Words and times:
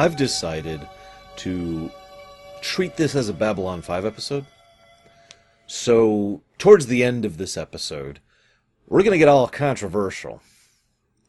I've 0.00 0.16
decided 0.16 0.80
to 1.36 1.90
treat 2.62 2.96
this 2.96 3.14
as 3.14 3.28
a 3.28 3.34
Babylon 3.34 3.82
5 3.82 4.06
episode. 4.06 4.46
So, 5.66 6.40
towards 6.56 6.86
the 6.86 7.04
end 7.04 7.26
of 7.26 7.36
this 7.36 7.58
episode, 7.58 8.20
we're 8.88 9.02
going 9.02 9.12
to 9.12 9.18
get 9.18 9.28
all 9.28 9.46
controversial. 9.46 10.40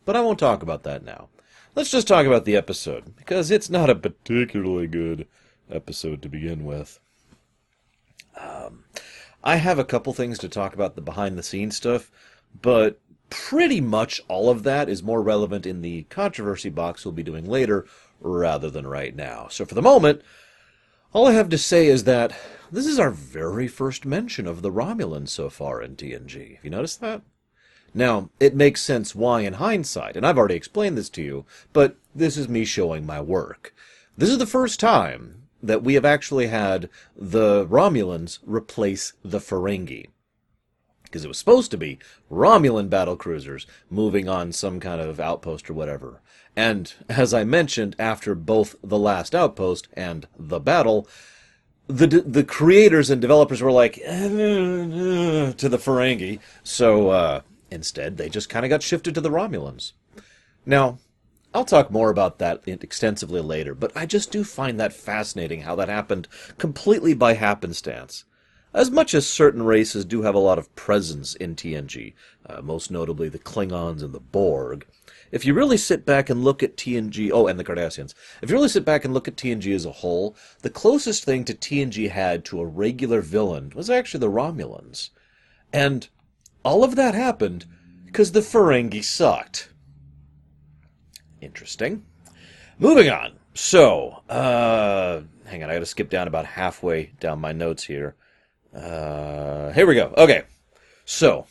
But 0.06 0.16
I 0.16 0.22
won't 0.22 0.40
talk 0.40 0.64
about 0.64 0.84
that 0.84 1.04
now. 1.04 1.28
Let's 1.76 1.92
just 1.92 2.08
talk 2.08 2.26
about 2.26 2.46
the 2.46 2.56
episode, 2.56 3.14
because 3.18 3.52
it's 3.52 3.70
not 3.70 3.90
a 3.90 3.96
particularly 3.96 4.88
good 4.88 5.28
episode 5.70 6.22
to 6.22 6.30
begin 6.30 6.64
with. 6.64 6.98
Um, 8.40 8.86
I 9.44 9.58
have 9.58 9.80
a 9.80 9.84
couple 9.84 10.14
things 10.14 10.40
to 10.40 10.48
talk 10.48 10.74
about 10.74 10.96
the 10.96 11.02
behind 11.02 11.38
the 11.38 11.44
scenes 11.44 11.76
stuff, 11.76 12.10
but 12.62 13.02
pretty 13.30 13.82
much 13.82 14.22
all 14.30 14.50
of 14.50 14.64
that 14.64 14.88
is 14.88 15.04
more 15.04 15.22
relevant 15.22 15.66
in 15.66 15.82
the 15.82 16.04
controversy 16.04 16.70
box 16.70 17.04
we'll 17.04 17.12
be 17.12 17.22
doing 17.22 17.46
later 17.46 17.86
rather 18.22 18.70
than 18.70 18.88
right 18.88 19.16
now. 19.16 19.48
So 19.50 19.66
for 19.66 19.76
the 19.76 19.82
moment, 19.82 20.22
all 21.14 21.28
I 21.28 21.34
have 21.34 21.50
to 21.50 21.58
say 21.58 21.88
is 21.88 22.06
that 22.06 22.34
this 22.72 22.86
is 22.86 23.00
our 23.00 23.12
very 23.12 23.68
first 23.68 24.06
mention 24.06 24.48
of 24.48 24.62
the 24.62 24.72
Romulans 24.72 25.30
so 25.30 25.50
far 25.50 25.82
in 25.82 25.98
TNG. 25.98 26.56
Have 26.56 26.64
you 26.64 26.70
noticed 26.70 27.02
that? 27.02 27.22
Now, 27.94 28.30
it 28.40 28.56
makes 28.56 28.82
sense 28.82 29.14
why 29.14 29.42
in 29.42 29.54
hindsight, 29.54 30.16
and 30.16 30.26
I've 30.26 30.38
already 30.38 30.56
explained 30.56 30.98
this 30.98 31.10
to 31.10 31.22
you, 31.22 31.46
but 31.74 31.98
this 32.16 32.38
is 32.38 32.48
me 32.48 32.64
showing 32.64 33.06
my 33.06 33.20
work. 33.20 33.76
This 34.18 34.30
is 34.30 34.38
the 34.38 34.46
first 34.46 34.80
time 34.80 35.44
that 35.62 35.84
we 35.84 35.96
have 35.96 36.06
actually 36.06 36.48
had 36.48 36.90
the 37.16 37.66
Romulans 37.66 38.40
replace 38.46 39.14
the 39.24 39.40
Ferengi. 39.40 40.08
Because 41.04 41.26
it 41.26 41.28
was 41.28 41.38
supposed 41.38 41.72
to 41.72 41.78
be 41.78 42.00
Romulan 42.32 42.90
battle 42.90 43.18
cruisers 43.18 43.68
moving 43.90 44.30
on 44.30 44.54
some 44.54 44.80
kind 44.80 45.02
of 45.02 45.20
outpost 45.20 45.70
or 45.70 45.74
whatever. 45.74 46.22
And 46.56 46.94
as 47.08 47.34
I 47.34 47.44
mentioned, 47.44 47.96
after 47.98 48.36
both 48.36 48.76
the 48.84 49.00
last 49.00 49.34
outpost 49.34 49.88
and 49.94 50.28
the 50.38 50.60
battle, 50.60 51.08
the 51.88 52.08
the 52.08 52.44
creators 52.44 53.10
and 53.10 53.22
developers 53.22 53.62
were 53.62 53.72
like 53.72 53.98
eh, 54.04 55.52
to 55.52 55.70
the 55.70 55.78
Ferengi, 55.78 56.40
so 56.64 57.10
uh, 57.10 57.42
instead 57.70 58.18
they 58.18 58.30
just 58.30 58.50
kind 58.50 58.66
of 58.66 58.70
got 58.70 58.84
shifted 58.84 59.16
to 59.16 59.22
the 59.22 59.30
Romulans. 59.32 59.94
Now, 60.66 61.00
I'll 61.54 61.66
talk 61.66 61.92
more 61.92 62.10
about 62.10 62.40
that 62.40 62.62
extensively 62.66 63.42
later, 63.42 63.76
but 63.76 63.92
I 63.96 64.06
just 64.06 64.32
do 64.32 64.44
find 64.44 64.80
that 64.80 64.94
fascinating 64.94 65.62
how 65.62 65.76
that 65.76 65.90
happened 65.90 66.28
completely 66.58 67.14
by 67.14 67.34
happenstance. 67.34 68.24
As 68.74 68.90
much 68.90 69.14
as 69.14 69.28
certain 69.28 69.64
races 69.64 70.06
do 70.06 70.22
have 70.22 70.36
a 70.36 70.40
lot 70.40 70.58
of 70.58 70.74
presence 70.76 71.36
in 71.36 71.56
TNG, 71.56 72.14
uh, 72.46 72.62
most 72.62 72.90
notably 72.90 73.28
the 73.28 73.40
Klingons 73.40 74.02
and 74.02 74.14
the 74.14 74.22
Borg, 74.22 74.86
if 75.32 75.46
you 75.46 75.54
really 75.54 75.78
sit 75.78 76.06
back 76.06 76.30
and 76.30 76.44
look 76.44 76.62
at 76.62 76.78
TNG, 76.78 77.32
oh, 77.34 77.48
and 77.48 77.60
the 77.60 77.64
Cardassians, 77.64 78.14
if 78.42 78.50
you 78.50 78.56
really 78.56 78.70
sit 78.70 78.86
back 78.86 79.06
and 79.06 79.14
look 79.14 79.28
at 79.28 79.36
TNG 79.36 79.74
as 79.74 79.86
a 79.86 79.92
whole, 79.92 80.36
the 80.62 80.70
closest 80.70 81.24
thing 81.24 81.46
to 81.46 81.54
TNG 81.54 82.10
had 82.10 82.46
to 82.46 82.60
a 82.60 82.66
regular 82.66 83.22
villain 83.22 83.72
was 83.76 83.90
actually 83.90 84.20
the 84.20 84.32
Romulans. 84.32 85.10
And 85.74 86.08
all 86.64 86.84
of 86.84 86.96
that 86.96 87.16
happened 87.16 87.66
because 88.06 88.34
the 88.34 88.42
Ferengi 88.42 89.04
sucked. 89.04 89.70
Interesting. 91.40 92.06
Moving 92.78 93.10
on. 93.10 93.34
So, 93.54 94.22
uh, 94.30 95.22
hang 95.46 95.64
on, 95.64 95.70
I 95.70 95.74
gotta 95.74 95.86
skip 95.86 96.10
down 96.10 96.28
about 96.28 96.46
halfway 96.46 97.12
down 97.20 97.40
my 97.40 97.52
notes 97.52 97.84
here. 97.84 98.16
Uh, 98.74 99.72
here 99.72 99.86
we 99.86 99.96
go. 99.96 100.14
Okay. 100.18 100.44
So, 101.06 101.46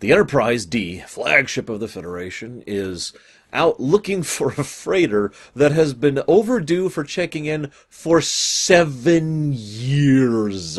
the 0.00 0.12
Enterprise 0.12 0.66
D, 0.66 1.00
flagship 1.06 1.68
of 1.68 1.80
the 1.80 1.88
Federation, 1.88 2.62
is 2.66 3.12
out 3.52 3.80
looking 3.80 4.22
for 4.24 4.50
a 4.50 4.64
freighter 4.64 5.32
that 5.54 5.72
has 5.72 5.94
been 5.94 6.22
overdue 6.28 6.88
for 6.88 7.04
checking 7.04 7.46
in 7.46 7.70
for 7.88 8.20
seven 8.20 9.52
years. 9.54 10.78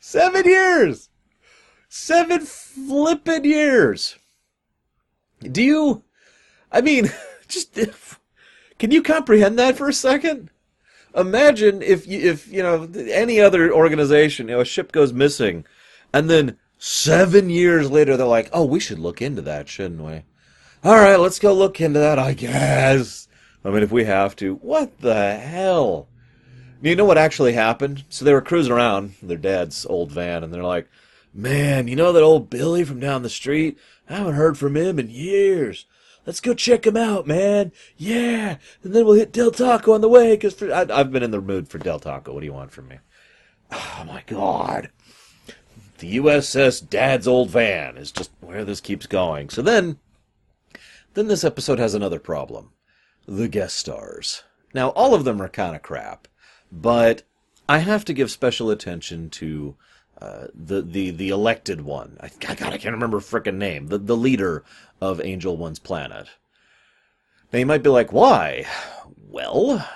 seven 0.00 0.44
years! 0.44 1.08
Seven 1.88 2.40
flippin' 2.40 3.44
years! 3.44 4.16
Do 5.40 5.62
you. 5.62 6.02
I 6.70 6.80
mean, 6.80 7.10
just. 7.48 7.78
Can 8.78 8.90
you 8.90 9.02
comprehend 9.02 9.58
that 9.58 9.76
for 9.76 9.88
a 9.88 9.92
second? 9.92 10.50
Imagine 11.14 11.82
if 11.82 12.06
you, 12.06 12.20
if 12.20 12.50
you 12.50 12.62
know 12.62 12.88
any 13.10 13.40
other 13.40 13.72
organization, 13.72 14.48
you 14.48 14.54
know, 14.54 14.60
a 14.60 14.64
ship 14.64 14.92
goes 14.92 15.12
missing, 15.12 15.64
and 16.12 16.28
then 16.28 16.58
seven 16.78 17.50
years 17.50 17.90
later 17.90 18.16
they're 18.16 18.26
like, 18.26 18.50
"Oh, 18.52 18.64
we 18.64 18.80
should 18.80 18.98
look 18.98 19.22
into 19.22 19.42
that, 19.42 19.68
shouldn't 19.68 20.02
we?" 20.02 20.22
All 20.82 20.96
right, 20.96 21.18
let's 21.18 21.38
go 21.38 21.52
look 21.54 21.80
into 21.80 21.98
that. 21.98 22.18
I 22.18 22.34
guess. 22.34 23.28
I 23.64 23.70
mean, 23.70 23.82
if 23.82 23.92
we 23.92 24.04
have 24.04 24.36
to, 24.36 24.56
what 24.56 25.00
the 25.00 25.36
hell? 25.36 26.08
You 26.82 26.96
know 26.96 27.06
what 27.06 27.16
actually 27.16 27.54
happened? 27.54 28.04
So 28.10 28.24
they 28.24 28.34
were 28.34 28.42
cruising 28.42 28.72
around 28.72 29.14
their 29.22 29.38
dad's 29.38 29.86
old 29.86 30.12
van, 30.12 30.44
and 30.44 30.52
they're 30.52 30.62
like, 30.62 30.88
"Man, 31.32 31.88
you 31.88 31.96
know 31.96 32.12
that 32.12 32.22
old 32.22 32.50
Billy 32.50 32.84
from 32.84 33.00
down 33.00 33.22
the 33.22 33.30
street? 33.30 33.78
I 34.08 34.16
haven't 34.16 34.34
heard 34.34 34.58
from 34.58 34.76
him 34.76 34.98
in 34.98 35.08
years." 35.08 35.86
Let's 36.26 36.40
go 36.40 36.54
check 36.54 36.86
him 36.86 36.96
out, 36.96 37.26
man. 37.26 37.72
Yeah. 37.96 38.56
And 38.82 38.94
then 38.94 39.04
we'll 39.04 39.14
hit 39.14 39.32
Del 39.32 39.50
Taco 39.50 39.92
on 39.92 40.00
the 40.00 40.08
way 40.08 40.36
because 40.36 40.60
I've 40.62 41.12
been 41.12 41.22
in 41.22 41.30
the 41.30 41.40
mood 41.40 41.68
for 41.68 41.78
Del 41.78 42.00
Taco. 42.00 42.32
What 42.32 42.40
do 42.40 42.46
you 42.46 42.52
want 42.52 42.72
from 42.72 42.88
me? 42.88 42.98
Oh, 43.70 44.04
my 44.06 44.22
God. 44.26 44.90
The 45.98 46.16
USS 46.16 46.88
Dad's 46.88 47.28
Old 47.28 47.50
Van 47.50 47.96
is 47.96 48.10
just 48.10 48.30
where 48.40 48.64
this 48.64 48.80
keeps 48.80 49.06
going. 49.06 49.50
So 49.50 49.62
then, 49.62 49.98
then 51.14 51.28
this 51.28 51.44
episode 51.44 51.78
has 51.78 51.94
another 51.94 52.18
problem. 52.18 52.70
The 53.26 53.48
guest 53.48 53.76
stars. 53.76 54.42
Now, 54.74 54.88
all 54.90 55.14
of 55.14 55.24
them 55.24 55.40
are 55.40 55.48
kind 55.48 55.76
of 55.76 55.82
crap, 55.82 56.26
but 56.70 57.22
I 57.68 57.78
have 57.78 58.04
to 58.06 58.12
give 58.12 58.30
special 58.30 58.70
attention 58.70 59.30
to 59.30 59.76
uh, 60.20 60.46
the 60.54 60.82
the 60.82 61.10
the 61.10 61.28
elected 61.30 61.80
one. 61.80 62.16
I, 62.20 62.30
God, 62.40 62.62
I 62.62 62.78
can't 62.78 62.94
remember 62.94 63.20
frickin' 63.20 63.56
name. 63.56 63.88
The 63.88 63.98
the 63.98 64.16
leader 64.16 64.64
of 65.00 65.20
Angel 65.20 65.56
One's 65.56 65.78
planet. 65.78 66.28
Now 67.52 67.58
you 67.60 67.66
might 67.66 67.82
be 67.82 67.90
like, 67.90 68.12
why? 68.12 68.66
Well, 69.28 69.86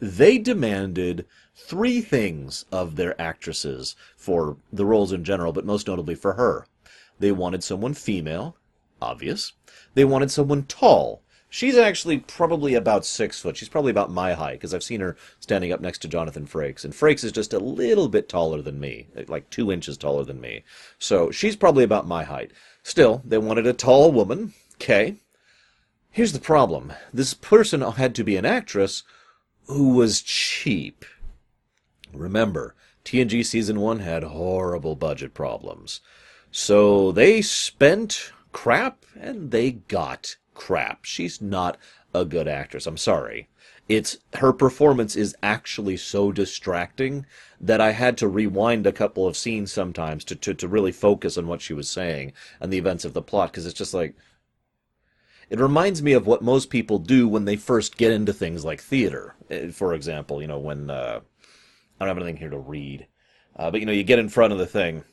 they 0.00 0.38
demanded 0.38 1.26
three 1.54 2.00
things 2.00 2.64
of 2.70 2.96
their 2.96 3.20
actresses 3.20 3.96
for 4.16 4.56
the 4.72 4.84
roles 4.86 5.12
in 5.12 5.24
general, 5.24 5.52
but 5.52 5.64
most 5.64 5.86
notably 5.86 6.14
for 6.14 6.34
her. 6.34 6.66
They 7.18 7.32
wanted 7.32 7.64
someone 7.64 7.94
female, 7.94 8.56
obvious. 9.02 9.52
They 9.94 10.04
wanted 10.04 10.30
someone 10.30 10.64
tall, 10.64 11.22
She's 11.50 11.78
actually 11.78 12.18
probably 12.18 12.74
about 12.74 13.06
six 13.06 13.40
foot. 13.40 13.56
She's 13.56 13.70
probably 13.70 13.90
about 13.90 14.10
my 14.10 14.34
height 14.34 14.58
because 14.58 14.74
I've 14.74 14.82
seen 14.82 15.00
her 15.00 15.16
standing 15.40 15.72
up 15.72 15.80
next 15.80 16.00
to 16.00 16.08
Jonathan 16.08 16.46
Frakes, 16.46 16.84
and 16.84 16.92
Frakes 16.92 17.24
is 17.24 17.32
just 17.32 17.54
a 17.54 17.58
little 17.58 18.08
bit 18.08 18.28
taller 18.28 18.60
than 18.60 18.78
me, 18.78 19.08
like 19.28 19.48
two 19.48 19.72
inches 19.72 19.96
taller 19.96 20.24
than 20.24 20.42
me. 20.42 20.62
So 20.98 21.30
she's 21.30 21.56
probably 21.56 21.84
about 21.84 22.06
my 22.06 22.24
height. 22.24 22.50
Still, 22.82 23.22
they 23.24 23.38
wanted 23.38 23.66
a 23.66 23.72
tall 23.72 24.12
woman. 24.12 24.52
Okay. 24.74 25.16
Here's 26.10 26.34
the 26.34 26.38
problem: 26.38 26.92
this 27.14 27.32
person 27.32 27.80
had 27.80 28.14
to 28.16 28.24
be 28.24 28.36
an 28.36 28.44
actress 28.44 29.02
who 29.68 29.94
was 29.94 30.20
cheap. 30.20 31.04
Remember, 32.12 32.74
TNG 33.06 33.44
season 33.44 33.80
one 33.80 34.00
had 34.00 34.22
horrible 34.22 34.96
budget 34.96 35.32
problems, 35.32 36.00
so 36.50 37.10
they 37.10 37.40
spent 37.40 38.32
crap 38.52 39.04
and 39.18 39.50
they 39.50 39.70
got 39.70 40.36
crap. 40.58 41.04
She's 41.04 41.40
not 41.40 41.78
a 42.12 42.24
good 42.24 42.48
actress. 42.48 42.86
I'm 42.86 42.96
sorry. 42.96 43.48
It's 43.88 44.18
her 44.34 44.52
performance 44.52 45.16
is 45.16 45.36
actually 45.42 45.96
so 45.96 46.32
distracting 46.32 47.24
that 47.60 47.80
I 47.80 47.92
had 47.92 48.18
to 48.18 48.28
rewind 48.28 48.86
a 48.86 48.92
couple 48.92 49.26
of 49.26 49.36
scenes 49.36 49.72
sometimes 49.72 50.24
to, 50.24 50.34
to, 50.34 50.52
to 50.54 50.68
really 50.68 50.92
focus 50.92 51.38
on 51.38 51.46
what 51.46 51.62
she 51.62 51.72
was 51.72 51.88
saying 51.88 52.32
and 52.60 52.72
the 52.72 52.76
events 52.76 53.04
of 53.04 53.14
the 53.14 53.22
plot 53.22 53.52
because 53.52 53.64
it's 53.64 53.78
just 53.78 53.94
like 53.94 54.14
it 55.48 55.60
reminds 55.60 56.02
me 56.02 56.12
of 56.12 56.26
what 56.26 56.42
most 56.42 56.68
people 56.68 56.98
do 56.98 57.26
when 57.26 57.46
they 57.46 57.56
first 57.56 57.96
get 57.96 58.12
into 58.12 58.34
things 58.34 58.64
like 58.64 58.82
theater. 58.82 59.34
Eh, 59.48 59.70
for 59.70 59.94
example, 59.94 60.42
you 60.42 60.48
know, 60.48 60.58
when 60.58 60.90
uh, 60.90 61.20
I 61.98 62.04
don't 62.04 62.08
have 62.08 62.18
anything 62.18 62.36
here 62.36 62.50
to 62.50 62.58
read, 62.58 63.06
uh, 63.56 63.70
but 63.70 63.80
you 63.80 63.86
know, 63.86 63.92
you 63.92 64.04
get 64.04 64.18
in 64.18 64.28
front 64.28 64.52
of 64.52 64.58
the 64.58 64.66
thing, 64.66 65.04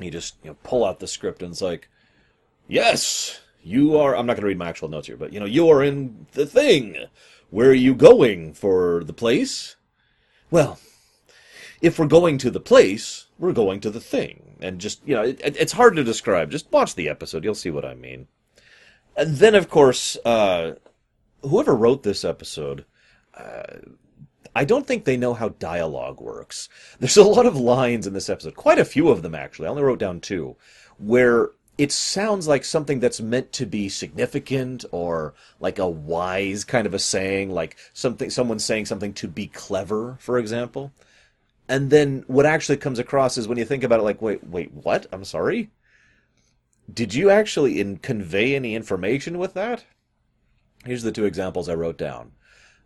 you 0.00 0.10
just 0.10 0.36
you 0.42 0.50
know 0.50 0.56
pull 0.62 0.84
out 0.84 1.00
the 1.00 1.08
script 1.08 1.42
and 1.42 1.50
it's 1.50 1.60
like, 1.60 1.88
yes, 2.68 3.40
you 3.62 3.96
are, 3.96 4.16
I'm 4.16 4.26
not 4.26 4.34
going 4.34 4.42
to 4.42 4.48
read 4.48 4.58
my 4.58 4.68
actual 4.68 4.88
notes 4.88 5.06
here, 5.06 5.16
but, 5.16 5.32
you 5.32 5.40
know, 5.40 5.46
you 5.46 5.68
are 5.68 5.82
in 5.82 6.26
the 6.32 6.46
thing. 6.46 6.96
Where 7.50 7.70
are 7.70 7.74
you 7.74 7.94
going 7.94 8.54
for 8.54 9.02
the 9.04 9.12
place? 9.12 9.76
Well, 10.50 10.78
if 11.80 11.98
we're 11.98 12.06
going 12.06 12.38
to 12.38 12.50
the 12.50 12.60
place, 12.60 13.26
we're 13.38 13.52
going 13.52 13.80
to 13.80 13.90
the 13.90 14.00
thing. 14.00 14.56
And 14.60 14.80
just, 14.80 15.00
you 15.06 15.14
know, 15.14 15.22
it, 15.22 15.40
it's 15.42 15.72
hard 15.72 15.96
to 15.96 16.04
describe. 16.04 16.50
Just 16.50 16.70
watch 16.70 16.94
the 16.94 17.08
episode. 17.08 17.44
You'll 17.44 17.54
see 17.54 17.70
what 17.70 17.84
I 17.84 17.94
mean. 17.94 18.28
And 19.16 19.36
then, 19.36 19.54
of 19.54 19.68
course, 19.68 20.16
uh, 20.24 20.74
whoever 21.42 21.74
wrote 21.74 22.02
this 22.02 22.24
episode, 22.24 22.84
uh, 23.34 23.78
I 24.54 24.64
don't 24.64 24.86
think 24.86 25.04
they 25.04 25.16
know 25.16 25.34
how 25.34 25.50
dialogue 25.50 26.20
works. 26.20 26.68
There's 26.98 27.16
a 27.16 27.22
lot 27.22 27.46
of 27.46 27.56
lines 27.56 28.06
in 28.06 28.12
this 28.12 28.28
episode, 28.28 28.56
quite 28.56 28.78
a 28.78 28.84
few 28.84 29.08
of 29.08 29.22
them 29.22 29.34
actually. 29.34 29.66
I 29.66 29.70
only 29.70 29.82
wrote 29.82 30.00
down 30.00 30.20
two, 30.20 30.56
where 30.98 31.50
it 31.80 31.90
sounds 31.90 32.46
like 32.46 32.62
something 32.62 33.00
that's 33.00 33.22
meant 33.22 33.52
to 33.52 33.64
be 33.64 33.88
significant 33.88 34.84
or 34.92 35.32
like 35.60 35.78
a 35.78 35.88
wise 35.88 36.62
kind 36.62 36.86
of 36.86 36.92
a 36.92 36.98
saying, 36.98 37.48
like 37.50 37.74
something 37.94 38.28
someone 38.28 38.58
saying 38.58 38.84
something 38.84 39.14
to 39.14 39.26
be 39.26 39.46
clever, 39.46 40.18
for 40.20 40.38
example. 40.38 40.92
And 41.70 41.88
then 41.88 42.22
what 42.26 42.44
actually 42.44 42.76
comes 42.76 42.98
across 42.98 43.38
is 43.38 43.48
when 43.48 43.56
you 43.56 43.64
think 43.64 43.82
about 43.82 43.98
it, 43.98 44.02
like, 44.02 44.20
wait, 44.20 44.46
wait, 44.46 44.70
what? 44.72 45.06
I'm 45.10 45.24
sorry. 45.24 45.70
Did 46.92 47.14
you 47.14 47.30
actually 47.30 47.80
in, 47.80 47.96
convey 47.96 48.54
any 48.54 48.74
information 48.74 49.38
with 49.38 49.54
that? 49.54 49.86
Here's 50.84 51.02
the 51.02 51.12
two 51.12 51.24
examples 51.24 51.66
I 51.66 51.76
wrote 51.76 51.96
down. 51.96 52.32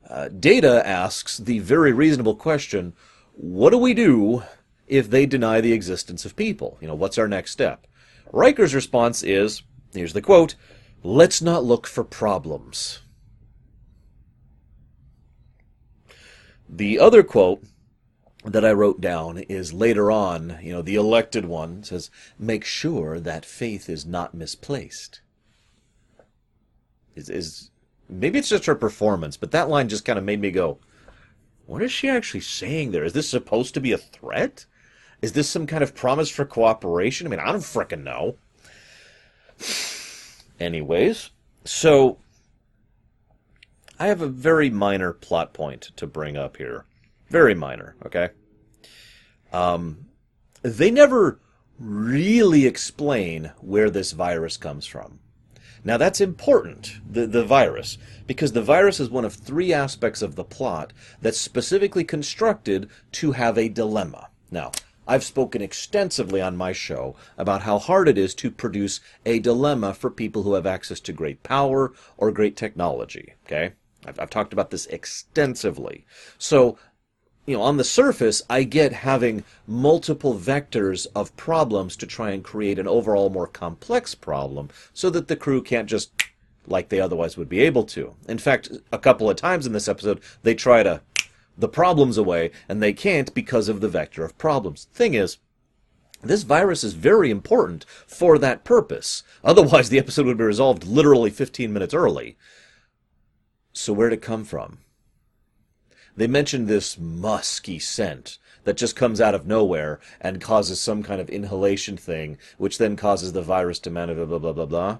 Uh, 0.09 0.29
Data 0.29 0.87
asks 0.87 1.39
the 1.39 1.59
very 1.59 1.93
reasonable 1.93 2.37
question, 2.37 2.93
what 3.33 3.71
do 3.71 3.79
we 3.79 3.93
do 3.93 4.45
if 4.87 5.11
they 5.11 5.27
deny 5.27 5.61
the 5.61 5.73
existence 5.73 6.25
of 6.25 6.37
people? 6.37 6.79
You 6.81 6.87
know, 6.87 6.95
what's 6.95 7.19
our 7.19 7.27
next 7.27 7.51
step? 7.51 7.89
Riker's 8.33 8.75
response 8.75 9.23
is, 9.23 9.63
here's 9.93 10.13
the 10.13 10.23
quote, 10.23 10.55
let's 11.03 11.41
not 11.41 11.65
look 11.65 11.87
for 11.87 12.05
problems. 12.05 13.01
The 16.69 16.99
other 16.99 17.23
quote 17.23 17.63
that 18.45 18.65
I 18.65 18.73
wrote 18.73 19.01
down 19.01 19.39
is 19.39 19.73
later 19.73 20.11
on, 20.11 20.59
you 20.63 20.73
know, 20.73 20.83
the 20.83 20.97
elected 20.97 21.47
one 21.47 21.83
says, 21.83 22.11
make 22.39 22.65
sure 22.65 23.21
that 23.21 23.47
faith 23.47 23.89
is 23.89 24.05
not 24.05 24.35
misplaced. 24.35 25.21
Is, 27.15 27.31
is 27.31 27.71
maybe 28.09 28.39
it's 28.39 28.49
just 28.49 28.67
her 28.67 28.75
performance, 28.75 29.37
but 29.37 29.51
that 29.53 29.69
line 29.69 29.89
just 29.89 30.05
kind 30.05 30.19
of 30.19 30.25
made 30.25 30.41
me 30.41 30.51
go, 30.51 30.79
what 31.67 31.83
is 31.83 31.93
she 31.93 32.09
actually 32.09 32.41
saying 32.41 32.91
there? 32.91 33.05
Is 33.05 33.15
this 33.15 33.29
supposed 33.29 33.73
to 33.75 33.81
be 33.81 33.93
a 33.93 33.99
threat? 33.99 34.67
Is 35.25 35.33
this 35.33 35.49
some 35.49 35.67
kind 35.67 35.83
of 35.83 35.95
promise 35.95 36.29
for 36.29 36.45
cooperation? 36.45 37.27
I 37.27 37.31
mean, 37.31 37.41
I 37.41 37.47
don't 37.47 37.61
fricking 37.61 38.03
know. 38.03 38.37
Anyways, 40.61 41.31
so 41.65 42.19
I 43.99 44.09
have 44.09 44.21
a 44.21 44.29
very 44.29 44.69
minor 44.69 45.15
plot 45.15 45.55
point 45.55 45.93
to 45.97 46.07
bring 46.07 46.37
up 46.37 46.59
here. 46.59 46.85
Very 47.31 47.55
minor, 47.55 47.97
okay? 48.05 48.29
Um, 49.51 50.09
they 50.61 50.91
never 50.91 51.41
really 51.79 52.67
explain 52.67 53.53
where 53.63 53.89
this 53.89 54.13
virus 54.13 54.59
comes 54.59 54.85
from. 54.85 55.21
Now 55.83 55.97
that's 55.97 56.21
important, 56.21 56.97
the, 57.11 57.27
the 57.27 57.47
virus, 57.47 57.97
because 58.27 58.53
the 58.53 58.61
virus 58.61 59.01
is 59.01 59.09
one 59.09 59.25
of 59.25 59.33
three 59.33 59.73
aspects 59.73 60.21
of 60.21 60.35
the 60.35 60.45
plot 60.45 60.93
that's 61.23 61.41
specifically 61.41 62.05
constructed 62.05 62.91
to 63.13 63.33
have 63.33 63.57
a 63.57 63.71
dilemma. 63.71 64.29
Now, 64.51 64.73
I've 65.07 65.25
spoken 65.25 65.63
extensively 65.63 66.41
on 66.41 66.57
my 66.57 66.73
show 66.73 67.17
about 67.37 67.63
how 67.63 67.79
hard 67.79 68.09
it 68.09 68.19
is 68.19 68.35
to 68.37 68.51
produce 68.51 69.01
a 69.27 69.39
dilemma 69.39 69.95
for 69.95 70.11
people 70.11 70.43
who 70.43 70.55
have 70.55 70.67
access 70.67 71.01
to 71.01 71.13
great 71.13 71.43
power 71.43 71.93
or 72.17 72.33
great 72.33 72.57
technology, 72.57 73.35
okay? 73.47 73.73
I've, 74.07 74.19
I've 74.19 74.31
talked 74.31 74.53
about 74.53 74.71
this 74.71 74.87
extensively. 74.87 76.07
So 76.39 76.79
you 77.47 77.57
know, 77.57 77.63
on 77.63 77.77
the 77.77 77.85
surface, 77.85 78.43
I 78.49 78.63
get 78.63 78.93
having 78.93 79.45
multiple 79.67 80.35
vectors 80.35 81.07
of 81.15 81.37
problems 81.37 81.95
to 81.97 82.07
try 82.07 82.31
and 82.31 82.43
create 82.43 82.79
an 82.79 82.89
overall 82.89 83.29
more 83.29 83.47
complex 83.47 84.15
problem 84.15 84.71
so 84.95 85.11
that 85.11 85.29
the 85.29 85.37
crew 85.37 85.63
can't 85.63 85.89
just 85.89 86.11
like 86.67 86.89
they 86.89 87.01
otherwise 87.01 87.37
would 87.37 87.51
be 87.51 87.61
able 87.61 87.85
to. 87.85 88.15
In 88.27 88.39
fact, 88.39 88.71
a 88.91 88.99
couple 88.99 89.29
of 89.29 89.37
times 89.37 89.67
in 89.67 89.75
this 89.75 89.89
episode, 89.89 90.21
they 90.43 90.55
try 90.55 90.83
to 90.83 91.03
the 91.57 91.69
problems 91.69 92.19
away, 92.19 92.51
and 92.69 92.83
they 92.83 92.93
can't 92.93 93.33
because 93.35 93.69
of 93.69 93.81
the 93.81 93.89
vector 93.89 94.25
of 94.25 94.39
problems. 94.39 94.89
Thing 94.93 95.15
is, 95.15 95.39
this 96.23 96.43
virus 96.43 96.83
is 96.83 96.95
very 96.95 97.31
important 97.31 97.85
for 98.07 98.39
that 98.39 98.65
purpose. 98.65 99.23
Otherwise, 99.45 99.89
the 99.89 99.99
episode 99.99 100.27
would 100.27 100.39
be 100.39 100.45
resolved 100.45 100.85
literally 100.85 101.31
15 101.31 101.73
minutes 101.73 101.95
early. 101.95 102.37
So 103.73 103.93
where'd 103.93 104.13
it 104.13 104.23
come 104.23 104.45
from? 104.45 104.79
They 106.17 106.27
mentioned 106.27 106.69
this 106.69 106.99
musky 106.99 107.79
scent 107.79 108.39
that 108.63 108.77
just 108.77 108.97
comes 108.97 109.21
out 109.21 109.35
of 109.35 109.47
nowhere 109.47 110.01
and 110.21 110.41
causes 110.41 110.81
some 110.81 111.03
kind 111.03 111.21
of 111.21 111.29
inhalation 111.29 111.97
thing, 111.97 112.39
which 112.57 112.79
then 112.79 112.97
causes 112.97 113.33
the 113.33 113.43
virus 113.43 113.79
to 113.81 113.91
manifest 113.91 114.29
blah 114.29 114.39
blah 114.39 114.53
blah 114.53 114.67
blah. 114.67 114.99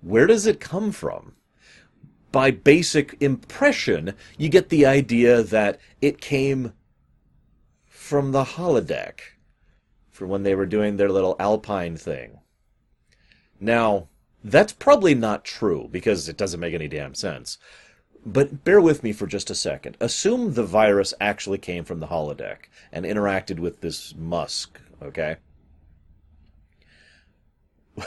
Where 0.00 0.26
does 0.26 0.46
it 0.46 0.60
come 0.60 0.90
from? 0.90 1.36
By 2.32 2.50
basic 2.50 3.16
impression, 3.20 4.14
you 4.38 4.48
get 4.48 4.70
the 4.70 4.86
idea 4.86 5.42
that 5.42 5.78
it 6.00 6.20
came 6.20 6.72
from 7.86 8.32
the 8.32 8.44
holodeck, 8.44 9.20
for 10.10 10.26
when 10.26 10.42
they 10.42 10.54
were 10.54 10.66
doing 10.66 10.96
their 10.96 11.10
little 11.10 11.36
alpine 11.38 11.96
thing. 11.96 12.40
Now, 13.60 14.08
that's 14.42 14.72
probably 14.72 15.14
not 15.14 15.44
true, 15.44 15.88
because 15.90 16.28
it 16.28 16.36
doesn't 16.36 16.58
make 16.60 16.74
any 16.74 16.88
damn 16.88 17.14
sense. 17.14 17.58
But 18.24 18.64
bear 18.64 18.80
with 18.80 19.02
me 19.02 19.12
for 19.12 19.26
just 19.26 19.50
a 19.50 19.54
second. 19.54 19.96
Assume 20.00 20.54
the 20.54 20.64
virus 20.64 21.12
actually 21.20 21.58
came 21.58 21.84
from 21.84 22.00
the 22.00 22.06
holodeck 22.06 22.68
and 22.92 23.04
interacted 23.04 23.58
with 23.58 23.80
this 23.80 24.14
Musk, 24.14 24.80
okay? 25.02 25.36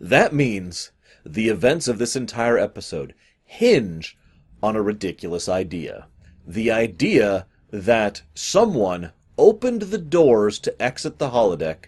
that 0.00 0.32
means 0.32 0.92
the 1.32 1.48
events 1.48 1.86
of 1.86 1.98
this 1.98 2.16
entire 2.16 2.58
episode 2.58 3.14
hinge 3.44 4.18
on 4.62 4.74
a 4.74 4.82
ridiculous 4.82 5.48
idea. 5.48 6.08
The 6.46 6.70
idea 6.70 7.46
that 7.70 8.22
someone 8.34 9.12
opened 9.38 9.82
the 9.82 9.98
doors 9.98 10.58
to 10.58 10.82
exit 10.82 11.18
the 11.18 11.30
holodeck, 11.30 11.86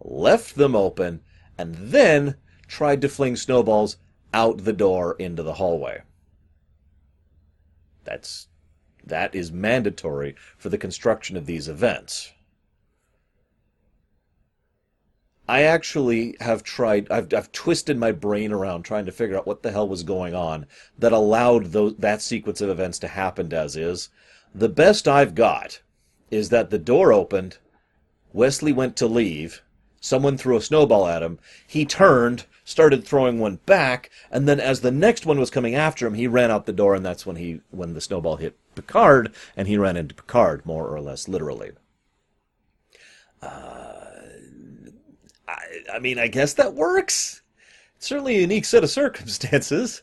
left 0.00 0.54
them 0.54 0.76
open, 0.76 1.20
and 1.58 1.74
then 1.74 2.36
tried 2.68 3.00
to 3.00 3.08
fling 3.08 3.34
snowballs 3.34 3.96
out 4.32 4.64
the 4.64 4.72
door 4.72 5.16
into 5.18 5.42
the 5.42 5.54
hallway. 5.54 6.02
That's 8.04 8.48
that 9.04 9.34
is 9.34 9.52
mandatory 9.52 10.34
for 10.56 10.68
the 10.68 10.78
construction 10.78 11.36
of 11.36 11.46
these 11.46 11.68
events. 11.68 12.32
I 15.48 15.62
actually 15.62 16.36
have 16.40 16.62
tried, 16.62 17.10
I've, 17.10 17.32
I've 17.32 17.52
twisted 17.52 17.98
my 17.98 18.12
brain 18.12 18.52
around 18.52 18.82
trying 18.82 19.06
to 19.06 19.12
figure 19.12 19.36
out 19.36 19.46
what 19.46 19.62
the 19.62 19.70
hell 19.70 19.88
was 19.88 20.02
going 20.02 20.34
on 20.34 20.66
that 20.98 21.12
allowed 21.12 21.66
those, 21.66 21.94
that 21.96 22.20
sequence 22.20 22.60
of 22.60 22.68
events 22.68 22.98
to 23.00 23.08
happen 23.08 23.52
as 23.52 23.76
is. 23.76 24.08
The 24.54 24.68
best 24.68 25.06
I've 25.06 25.34
got 25.34 25.80
is 26.30 26.48
that 26.48 26.70
the 26.70 26.78
door 26.78 27.12
opened, 27.12 27.58
Wesley 28.32 28.72
went 28.72 28.96
to 28.96 29.06
leave, 29.06 29.62
someone 30.00 30.36
threw 30.36 30.56
a 30.56 30.62
snowball 30.62 31.06
at 31.06 31.22
him, 31.22 31.38
he 31.66 31.84
turned, 31.84 32.46
started 32.64 33.04
throwing 33.04 33.38
one 33.38 33.60
back, 33.66 34.10
and 34.30 34.48
then 34.48 34.58
as 34.58 34.80
the 34.80 34.90
next 34.90 35.24
one 35.24 35.38
was 35.38 35.50
coming 35.50 35.74
after 35.74 36.06
him, 36.06 36.14
he 36.14 36.26
ran 36.26 36.50
out 36.50 36.66
the 36.66 36.72
door, 36.72 36.94
and 36.94 37.06
that's 37.06 37.24
when 37.24 37.36
he 37.36 37.60
when 37.70 37.94
the 37.94 38.00
snowball 38.00 38.36
hit 38.36 38.56
Picard, 38.74 39.32
and 39.56 39.68
he 39.68 39.78
ran 39.78 39.96
into 39.96 40.14
Picard, 40.14 40.66
more 40.66 40.88
or 40.88 41.00
less 41.00 41.28
literally. 41.28 41.70
Uh, 43.40 44.05
I, 45.92 45.98
mean, 45.98 46.18
I 46.18 46.28
guess 46.28 46.54
that 46.54 46.74
works. 46.74 47.42
It's 47.96 48.06
certainly 48.06 48.36
a 48.36 48.40
unique 48.40 48.64
set 48.64 48.84
of 48.84 48.90
circumstances. 48.90 50.02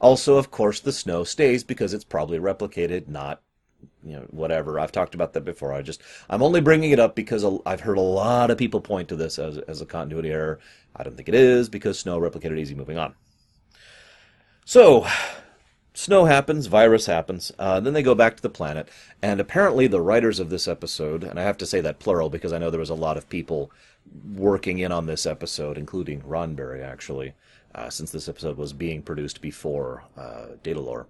Also, 0.00 0.36
of 0.36 0.50
course, 0.50 0.80
the 0.80 0.92
snow 0.92 1.24
stays 1.24 1.62
because 1.62 1.92
it's 1.92 2.04
probably 2.04 2.38
replicated, 2.38 3.08
not 3.08 3.42
you 4.04 4.14
know 4.14 4.26
whatever. 4.30 4.78
I've 4.78 4.92
talked 4.92 5.14
about 5.14 5.32
that 5.34 5.44
before. 5.44 5.72
I 5.72 5.82
just 5.82 6.02
i'm 6.28 6.42
only 6.42 6.60
bringing 6.60 6.90
it 6.90 6.98
up 6.98 7.14
because 7.14 7.44
i've 7.66 7.80
heard 7.80 7.98
a 7.98 8.02
lot 8.02 8.50
of 8.50 8.58
people 8.58 8.80
point 8.80 9.08
to 9.08 9.16
this 9.16 9.38
as, 9.38 9.58
as 9.58 9.80
a 9.80 9.86
continuity 9.86 10.30
error. 10.30 10.58
I 10.96 11.02
don't 11.02 11.16
think 11.16 11.28
it 11.28 11.34
is 11.34 11.68
because 11.68 11.98
snow 11.98 12.18
replicated 12.18 12.58
easy 12.58 12.74
moving 12.74 12.98
on. 12.98 13.14
So 14.64 15.06
snow 15.92 16.24
happens 16.24 16.66
virus 16.66 17.06
happens 17.06 17.52
uh, 17.58 17.80
then 17.80 17.92
they 17.92 18.02
go 18.02 18.14
back 18.14 18.36
to 18.36 18.42
the 18.42 18.48
planet. 18.48 18.88
And 19.22 19.40
apparently 19.40 19.86
the 19.86 20.00
writers 20.00 20.40
of 20.40 20.50
this 20.50 20.68
episode 20.68 21.24
and 21.24 21.38
i 21.38 21.42
have 21.42 21.58
to 21.58 21.66
say 21.66 21.80
that 21.80 21.98
plural 21.98 22.30
because 22.30 22.52
i 22.52 22.58
know 22.58 22.70
there 22.70 22.80
was 22.80 22.90
a 22.90 22.94
lot 22.94 23.16
of 23.16 23.28
people 23.28 23.70
working 24.34 24.78
in 24.78 24.92
on 24.92 25.06
this 25.06 25.26
episode 25.26 25.78
including 25.78 26.20
Roddenberry 26.22 26.84
actually 26.84 27.34
uh, 27.74 27.88
since 27.88 28.10
this 28.10 28.28
episode 28.28 28.56
was 28.56 28.72
being 28.72 29.02
produced 29.02 29.40
before 29.40 30.04
uh, 30.16 30.56
Datalore 30.62 31.06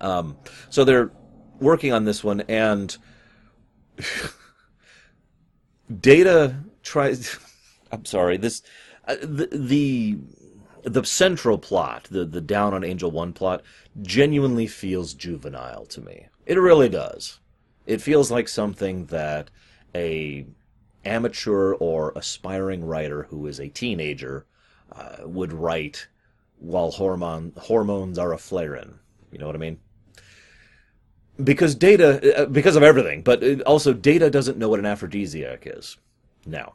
um, 0.00 0.36
so 0.70 0.84
they're 0.84 1.10
working 1.60 1.92
on 1.92 2.04
this 2.04 2.22
one, 2.22 2.42
and 2.42 2.96
Data 6.00 6.56
tries. 6.82 7.38
I'm 7.92 8.04
sorry. 8.04 8.36
This 8.36 8.62
uh, 9.06 9.16
the, 9.22 9.48
the 9.52 10.18
the 10.84 11.04
central 11.04 11.58
plot, 11.58 12.08
the 12.10 12.24
the 12.24 12.40
down 12.40 12.74
on 12.74 12.84
Angel 12.84 13.10
One 13.10 13.32
plot, 13.32 13.62
genuinely 14.02 14.66
feels 14.66 15.14
juvenile 15.14 15.86
to 15.86 16.00
me. 16.00 16.26
It 16.44 16.58
really 16.58 16.88
does. 16.88 17.40
It 17.86 18.00
feels 18.00 18.30
like 18.30 18.48
something 18.48 19.06
that 19.06 19.50
a 19.94 20.46
amateur 21.06 21.74
or 21.74 22.12
aspiring 22.16 22.84
writer 22.84 23.24
who 23.24 23.46
is 23.46 23.60
a 23.60 23.68
teenager 23.70 24.46
uh, 24.92 25.18
would 25.24 25.52
write 25.52 26.08
while 26.58 26.90
hormone 26.92 27.52
hormones 27.58 28.18
are 28.18 28.32
a 28.34 28.38
flaring. 28.38 28.98
You 29.32 29.38
know 29.38 29.46
what 29.46 29.56
I 29.56 29.60
mean? 29.60 29.78
because 31.44 31.74
data 31.74 32.42
uh, 32.42 32.46
because 32.46 32.76
of 32.76 32.82
everything 32.82 33.22
but 33.22 33.42
also 33.62 33.92
data 33.92 34.30
doesn't 34.30 34.58
know 34.58 34.68
what 34.70 34.78
an 34.78 34.86
aphrodisiac 34.86 35.64
is 35.66 35.98
now 36.46 36.74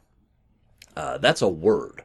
Uh, 0.96 1.18
that's 1.18 1.42
a 1.42 1.48
word, 1.48 2.04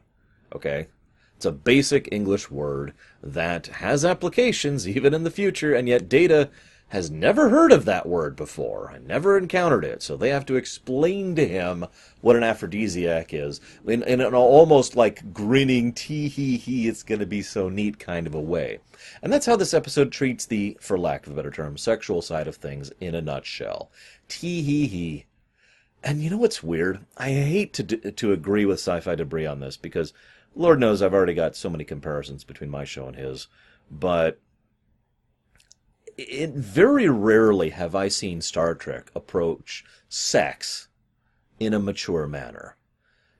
okay? 0.54 0.88
It's 1.36 1.46
a 1.46 1.52
basic 1.52 2.08
English 2.12 2.50
word 2.50 2.94
that 3.22 3.66
has 3.68 4.04
applications 4.04 4.88
even 4.96 5.14
in 5.14 5.24
the 5.24 5.30
future, 5.30 5.74
and 5.74 5.88
yet 5.88 6.08
Data 6.08 6.50
has 6.88 7.10
never 7.10 7.50
heard 7.50 7.70
of 7.70 7.84
that 7.84 8.06
word 8.06 8.34
before 8.34 8.90
and 8.94 9.06
never 9.06 9.36
encountered 9.36 9.84
it. 9.84 10.02
So 10.02 10.16
they 10.16 10.30
have 10.30 10.46
to 10.46 10.56
explain 10.56 11.36
to 11.36 11.46
him 11.46 11.86
what 12.20 12.36
an 12.36 12.42
aphrodisiac 12.42 13.34
is 13.34 13.60
in, 13.86 14.02
in 14.04 14.20
an 14.20 14.34
almost 14.34 14.96
like 14.96 15.32
grinning, 15.34 15.92
tee 15.92 16.28
hee 16.28 16.56
hee, 16.56 16.88
it's 16.88 17.02
going 17.02 17.20
to 17.20 17.26
be 17.26 17.42
so 17.42 17.68
neat 17.68 17.98
kind 17.98 18.26
of 18.26 18.34
a 18.34 18.40
way. 18.40 18.80
And 19.22 19.32
that's 19.32 19.46
how 19.46 19.56
this 19.56 19.74
episode 19.74 20.10
treats 20.10 20.46
the, 20.46 20.78
for 20.80 20.98
lack 20.98 21.26
of 21.26 21.32
a 21.32 21.36
better 21.36 21.50
term, 21.50 21.76
sexual 21.76 22.22
side 22.22 22.48
of 22.48 22.56
things 22.56 22.90
in 23.00 23.14
a 23.14 23.20
nutshell. 23.20 23.90
Tee 24.28 24.62
hee 24.62 24.86
hee. 24.86 25.26
And 26.02 26.22
you 26.22 26.30
know 26.30 26.38
what's 26.38 26.62
weird? 26.62 27.00
I 27.16 27.30
hate 27.30 27.72
to 27.74 27.82
to 28.12 28.32
agree 28.32 28.64
with 28.64 28.78
Sci-Fi 28.78 29.16
Debris 29.16 29.46
on 29.46 29.58
this 29.58 29.76
because 29.76 30.12
Lord 30.54 30.78
knows 30.78 31.02
I've 31.02 31.12
already 31.12 31.34
got 31.34 31.56
so 31.56 31.68
many 31.68 31.84
comparisons 31.84 32.44
between 32.44 32.70
my 32.70 32.84
show 32.84 33.08
and 33.08 33.16
his, 33.16 33.48
but 33.90 34.38
it 36.18 36.50
very 36.50 37.08
rarely 37.08 37.70
have 37.70 37.94
I 37.94 38.08
seen 38.08 38.40
Star 38.40 38.74
Trek 38.74 39.10
approach 39.14 39.84
sex 40.08 40.88
in 41.60 41.72
a 41.72 41.78
mature 41.78 42.26
manner. 42.26 42.76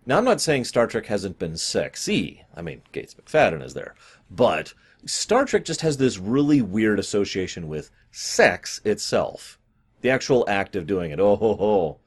Now, 0.07 0.17
I'm 0.17 0.25
not 0.25 0.41
saying 0.41 0.65
Star 0.65 0.87
Trek 0.87 1.07
hasn't 1.07 1.39
been 1.39 1.57
sexy. 1.57 2.45
I 2.55 2.63
mean, 2.63 2.83
Gates 2.93 3.15
McFadden 3.15 3.63
is 3.63 3.75
there. 3.75 3.95
But 4.31 4.73
Star 5.05 5.45
Trek 5.45 5.65
just 5.65 5.83
has 5.83 5.97
this 5.97 6.19
really 6.19 6.63
weird 6.63 6.99
association 6.99 7.69
with 7.69 7.91
sex 8.11 8.81
itself. 8.85 9.59
The 10.01 10.11
actual 10.11 10.45
act 10.49 10.77
of 10.77 10.87
doing 10.87 11.11
it. 11.11 11.21
Oh, 11.21 11.37
ho, 11.37 11.57
ho. 11.57 11.99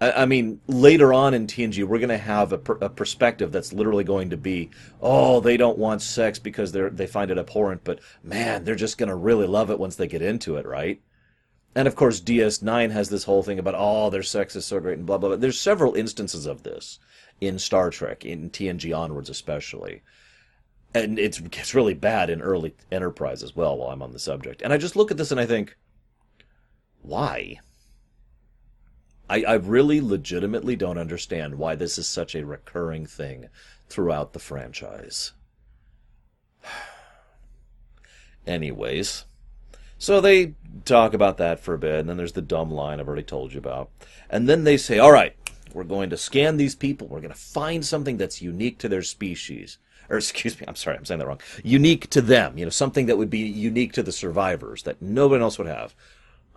I, 0.00 0.26
mean, 0.26 0.60
later 0.66 1.12
on 1.12 1.34
in 1.34 1.46
TNG, 1.46 1.84
we're 1.84 1.98
going 1.98 2.08
to 2.08 2.18
have 2.18 2.52
a, 2.52 2.58
per, 2.58 2.78
a, 2.80 2.88
perspective 2.88 3.52
that's 3.52 3.72
literally 3.72 4.04
going 4.04 4.30
to 4.30 4.36
be, 4.36 4.70
oh, 5.00 5.40
they 5.40 5.56
don't 5.56 5.78
want 5.78 6.02
sex 6.02 6.38
because 6.38 6.72
they 6.72 6.88
they 6.88 7.06
find 7.06 7.30
it 7.30 7.38
abhorrent, 7.38 7.84
but 7.84 8.00
man, 8.22 8.64
they're 8.64 8.74
just 8.74 8.98
going 8.98 9.08
to 9.08 9.14
really 9.14 9.46
love 9.46 9.70
it 9.70 9.78
once 9.78 9.96
they 9.96 10.08
get 10.08 10.20
into 10.20 10.56
it, 10.56 10.66
right? 10.66 11.00
And 11.76 11.88
of 11.88 11.96
course, 11.96 12.20
DS9 12.20 12.90
has 12.90 13.08
this 13.08 13.24
whole 13.24 13.42
thing 13.42 13.58
about, 13.58 13.74
oh, 13.76 14.10
their 14.10 14.22
sex 14.22 14.54
is 14.56 14.64
so 14.64 14.78
great 14.80 14.98
and 14.98 15.06
blah, 15.06 15.18
blah, 15.18 15.30
blah. 15.30 15.38
There's 15.38 15.58
several 15.58 15.94
instances 15.94 16.46
of 16.46 16.62
this 16.62 16.98
in 17.40 17.58
Star 17.58 17.90
Trek, 17.90 18.24
in 18.24 18.50
TNG 18.50 18.96
onwards 18.96 19.30
especially. 19.30 20.02
And 20.94 21.18
it's, 21.18 21.40
it's 21.40 21.74
really 21.74 21.94
bad 21.94 22.30
in 22.30 22.40
early 22.40 22.74
Enterprise 22.92 23.42
as 23.42 23.56
well 23.56 23.76
while 23.76 23.90
I'm 23.90 24.02
on 24.02 24.12
the 24.12 24.20
subject. 24.20 24.62
And 24.62 24.72
I 24.72 24.76
just 24.76 24.94
look 24.94 25.10
at 25.10 25.16
this 25.16 25.32
and 25.32 25.40
I 25.40 25.46
think, 25.46 25.76
why? 27.02 27.58
I, 29.28 29.42
I 29.44 29.54
really 29.54 30.00
legitimately 30.00 30.76
don't 30.76 30.98
understand 30.98 31.56
why 31.56 31.74
this 31.74 31.98
is 31.98 32.06
such 32.06 32.34
a 32.34 32.44
recurring 32.44 33.06
thing 33.06 33.48
throughout 33.88 34.32
the 34.32 34.38
franchise. 34.38 35.32
Anyways, 38.46 39.24
so 39.98 40.20
they 40.20 40.54
talk 40.84 41.14
about 41.14 41.38
that 41.38 41.60
for 41.60 41.74
a 41.74 41.78
bit, 41.78 42.00
and 42.00 42.08
then 42.08 42.18
there's 42.18 42.32
the 42.32 42.42
dumb 42.42 42.70
line 42.70 43.00
I've 43.00 43.06
already 43.06 43.22
told 43.22 43.52
you 43.54 43.58
about. 43.58 43.90
And 44.28 44.48
then 44.48 44.64
they 44.64 44.76
say, 44.76 44.98
all 44.98 45.12
right, 45.12 45.34
we're 45.72 45.84
going 45.84 46.10
to 46.10 46.16
scan 46.16 46.56
these 46.56 46.74
people. 46.74 47.06
We're 47.06 47.20
going 47.20 47.32
to 47.32 47.38
find 47.38 47.84
something 47.84 48.16
that's 48.16 48.42
unique 48.42 48.78
to 48.78 48.88
their 48.88 49.02
species. 49.02 49.78
Or, 50.10 50.16
excuse 50.18 50.60
me, 50.60 50.66
I'm 50.68 50.76
sorry, 50.76 50.96
I'm 50.96 51.04
saying 51.04 51.20
that 51.20 51.26
wrong. 51.26 51.40
Unique 51.62 52.10
to 52.10 52.20
them. 52.20 52.58
You 52.58 52.66
know, 52.66 52.70
something 52.70 53.06
that 53.06 53.16
would 53.16 53.30
be 53.30 53.40
unique 53.40 53.92
to 53.94 54.02
the 54.02 54.12
survivors 54.12 54.82
that 54.82 55.00
nobody 55.00 55.42
else 55.42 55.58
would 55.58 55.66
have. 55.66 55.94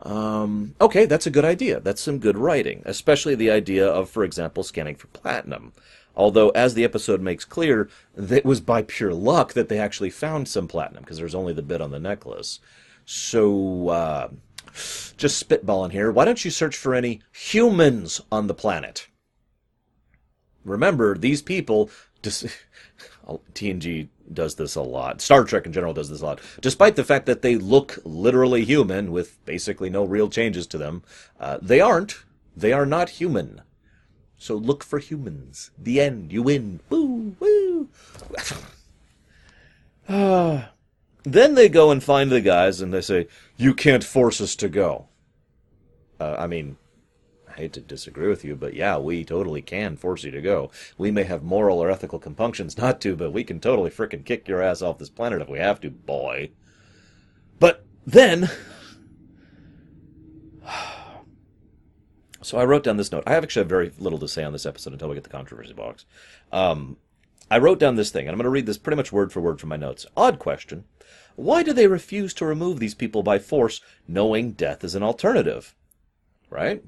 Um, 0.02 0.76
okay, 0.80 1.06
that's 1.06 1.28
a 1.28 1.32
good 1.32 1.46
idea. 1.46 1.80
That's 1.80 2.02
some 2.02 2.20
good 2.20 2.38
writing, 2.38 2.82
especially 2.86 3.36
the 3.36 3.52
idea 3.52 3.88
of, 3.88 4.10
for 4.10 4.24
example, 4.24 4.64
scanning 4.64 4.96
for 4.96 5.08
platinum. 5.08 5.74
Although, 6.16 6.50
as 6.50 6.74
the 6.74 6.84
episode 6.84 7.22
makes 7.22 7.46
clear, 7.46 7.90
it 8.18 8.46
was 8.46 8.60
by 8.60 8.82
pure 8.82 9.14
luck 9.14 9.54
that 9.54 9.70
they 9.70 9.80
actually 9.80 10.10
found 10.10 10.48
some 10.48 10.68
platinum, 10.68 11.04
because 11.04 11.18
there's 11.18 11.36
only 11.36 11.54
the 11.54 11.62
bit 11.62 11.82
on 11.82 11.92
the 11.92 12.00
necklace. 12.00 12.60
So, 13.06 13.90
uh, 13.90 14.30
just 15.18 15.48
spitballing 15.48 15.92
here, 15.92 16.12
why 16.12 16.26
don't 16.26 16.44
you 16.44 16.52
search 16.52 16.76
for 16.76 16.94
any 16.94 17.22
humans 17.32 18.22
on 18.32 18.48
the 18.48 18.54
planet? 18.54 19.08
Remember, 20.64 21.18
these 21.18 21.42
people, 21.42 21.90
TNG 23.54 24.08
does 24.32 24.56
this 24.56 24.76
a 24.76 24.82
lot. 24.82 25.22
Star 25.22 25.44
Trek 25.44 25.66
in 25.66 25.74
general 25.74 25.94
does 25.94 26.10
this 26.10 26.22
a 26.22 26.26
lot. 26.26 26.42
Despite 26.62 26.96
the 26.96 27.04
fact 27.04 27.26
that 27.26 27.42
they 27.42 27.56
look 27.56 27.98
literally 28.04 28.66
human 28.66 29.12
with 29.12 29.44
basically 29.46 29.90
no 29.90 30.04
real 30.04 30.30
changes 30.30 30.68
to 30.68 30.78
them, 30.78 31.04
uh, 31.40 31.58
they 31.62 31.80
aren't. 31.80 32.24
They 32.56 32.74
are 32.74 32.86
not 32.86 33.10
human. 33.10 33.62
So 34.38 34.56
look 34.56 34.84
for 34.84 35.00
humans. 35.00 35.72
The 35.78 36.00
end. 36.00 36.32
You 36.32 36.44
win. 36.44 36.80
Woo, 36.90 37.36
woo. 37.40 37.90
uh, 40.08 40.66
then 41.24 41.56
they 41.56 41.70
go 41.70 41.92
and 41.92 42.04
find 42.04 42.32
the 42.32 42.42
guys 42.42 42.82
and 42.82 42.94
they 42.94 43.02
say, 43.02 43.28
You 43.58 43.74
can't 43.74 44.04
force 44.04 44.40
us 44.42 44.56
to 44.58 44.70
go. 44.70 45.08
Uh, 46.20 46.36
I 46.38 46.48
mean, 46.48 46.78
hate 47.58 47.74
to 47.74 47.82
disagree 47.82 48.28
with 48.30 48.46
you, 48.46 48.56
but 48.56 48.74
yeah, 48.74 48.98
we 48.98 49.26
totally 49.26 49.62
can 49.62 49.98
force 49.98 50.24
you 50.24 50.32
to 50.32 50.42
go. 50.42 50.72
We 50.98 51.12
may 51.12 51.24
have 51.24 51.44
moral 51.44 51.84
or 51.84 51.92
ethical 51.92 52.20
compunctions 52.20 52.78
not 52.78 53.02
to, 53.02 53.16
but 53.16 53.34
we 53.34 53.44
can 53.44 53.60
totally 53.60 53.90
frickin' 53.90 54.26
kick 54.26 54.48
your 54.48 54.62
ass 54.62 54.82
off 54.82 54.98
this 54.98 55.10
planet 55.10 55.42
if 55.42 55.50
we 55.50 55.60
have 55.60 55.82
to, 55.82 55.90
boy. 55.90 56.52
But 57.60 57.86
then. 58.06 58.50
So 62.44 62.58
I 62.58 62.64
wrote 62.64 62.84
down 62.84 62.96
this 62.96 63.12
note. 63.12 63.24
I 63.28 63.34
have 63.34 63.44
actually 63.44 63.66
very 63.66 63.92
little 63.98 64.20
to 64.20 64.28
say 64.28 64.42
on 64.42 64.54
this 64.54 64.66
episode 64.66 64.94
until 64.94 65.10
we 65.10 65.16
get 65.16 65.26
the 65.26 65.30
controversy 65.30 65.74
box. 65.74 66.06
Um, 66.54 66.96
I 67.52 67.58
wrote 67.58 67.78
down 67.78 67.96
this 67.96 68.10
thing, 68.10 68.26
and 68.26 68.30
I'm 68.30 68.38
going 68.38 68.46
to 68.46 68.50
read 68.50 68.66
this 68.66 68.78
pretty 68.78 68.96
much 68.96 69.12
word 69.12 69.34
for 69.34 69.42
word 69.42 69.60
from 69.60 69.68
my 69.68 69.76
notes. 69.76 70.06
Odd 70.16 70.40
question. 70.40 70.86
Why 71.36 71.62
do 71.62 71.74
they 71.74 71.88
refuse 71.88 72.34
to 72.36 72.46
remove 72.46 72.80
these 72.80 72.96
people 72.96 73.22
by 73.22 73.40
force, 73.40 73.82
knowing 74.08 74.52
death 74.52 74.86
is 74.86 74.96
an 74.96 75.04
alternative? 75.04 75.76
Right? 76.50 76.86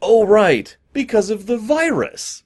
Oh, 0.00 0.26
right, 0.26 0.76
because 0.92 1.30
of 1.30 1.46
the 1.46 1.58
virus. 1.58 2.42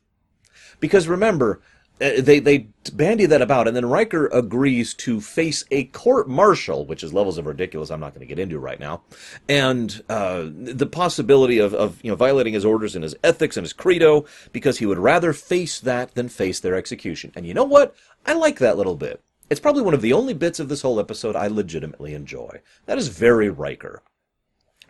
Because 0.81 1.09
remember, 1.09 1.61
uh, 2.00 2.21
they 2.21 2.38
they 2.38 2.69
bandy 2.93 3.26
that 3.26 3.43
about, 3.43 3.67
and 3.67 3.76
then 3.76 3.87
Riker 3.87 4.26
agrees 4.26 4.95
to 4.95 5.21
face 5.21 5.64
a 5.71 5.85
court 5.85 6.28
martial, 6.28 6.87
which 6.87 7.02
is 7.02 7.12
levels 7.12 7.38
of 7.38 7.47
ridiculous. 7.47 7.90
I'm 7.90 7.99
not 8.00 8.14
going 8.14 8.26
to 8.26 8.35
get 8.35 8.38
into 8.38 8.59
right 8.59 8.78
now, 8.78 9.02
and 9.49 10.02
uh, 10.09 10.45
the 10.49 10.87
possibility 10.87 11.59
of 11.59 11.75
of 11.75 12.02
you 12.05 12.11
know 12.11 12.17
violating 12.17 12.55
his 12.55 12.64
orders 12.64 12.95
and 12.95 13.02
his 13.02 13.17
ethics 13.25 13.57
and 13.57 13.64
his 13.64 13.73
credo, 13.73 14.25
because 14.52 14.78
he 14.78 14.87
would 14.87 14.99
rather 14.99 15.33
face 15.33 15.81
that 15.81 16.14
than 16.14 16.28
face 16.28 16.61
their 16.61 16.76
execution. 16.76 17.33
And 17.35 17.47
you 17.47 17.55
know 17.55 17.64
what? 17.64 17.97
I 18.25 18.35
like 18.35 18.61
that 18.61 18.76
little 18.76 18.97
bit. 18.97 19.21
It's 19.50 19.61
probably 19.61 19.83
one 19.83 19.95
of 19.95 20.02
the 20.02 20.12
only 20.12 20.35
bits 20.35 20.61
of 20.61 20.69
this 20.69 20.83
whole 20.83 21.00
episode 21.00 21.35
I 21.35 21.49
legitimately 21.49 22.14
enjoy. 22.14 22.61
That 22.87 22.99
is 22.99 23.09
very 23.09 23.49
Riker. 23.49 24.02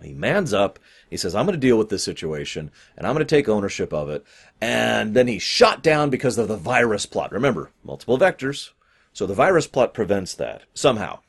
He 0.03 0.15
mans 0.15 0.53
up. 0.55 0.79
He 1.11 1.17
says, 1.17 1.35
I'm 1.35 1.47
going 1.47 1.59
to 1.59 1.67
deal 1.67 1.79
with 1.79 1.89
this 1.89 2.05
situation 2.05 2.71
and 2.97 3.07
I'm 3.07 3.15
going 3.15 3.27
to 3.27 3.37
take 3.37 3.49
ownership 3.49 3.93
of 3.93 4.09
it. 4.09 4.25
And 4.61 5.15
then 5.15 5.27
he's 5.27 5.43
shot 5.43 5.83
down 5.83 6.11
because 6.11 6.39
of 6.39 6.49
the 6.49 6.57
virus 6.57 7.07
plot. 7.07 7.33
Remember, 7.33 7.71
multiple 7.83 8.19
vectors. 8.19 8.71
So 9.13 9.27
the 9.27 9.35
virus 9.35 9.67
plot 9.67 9.95
prevents 9.95 10.35
that 10.35 10.63
somehow. 10.75 11.21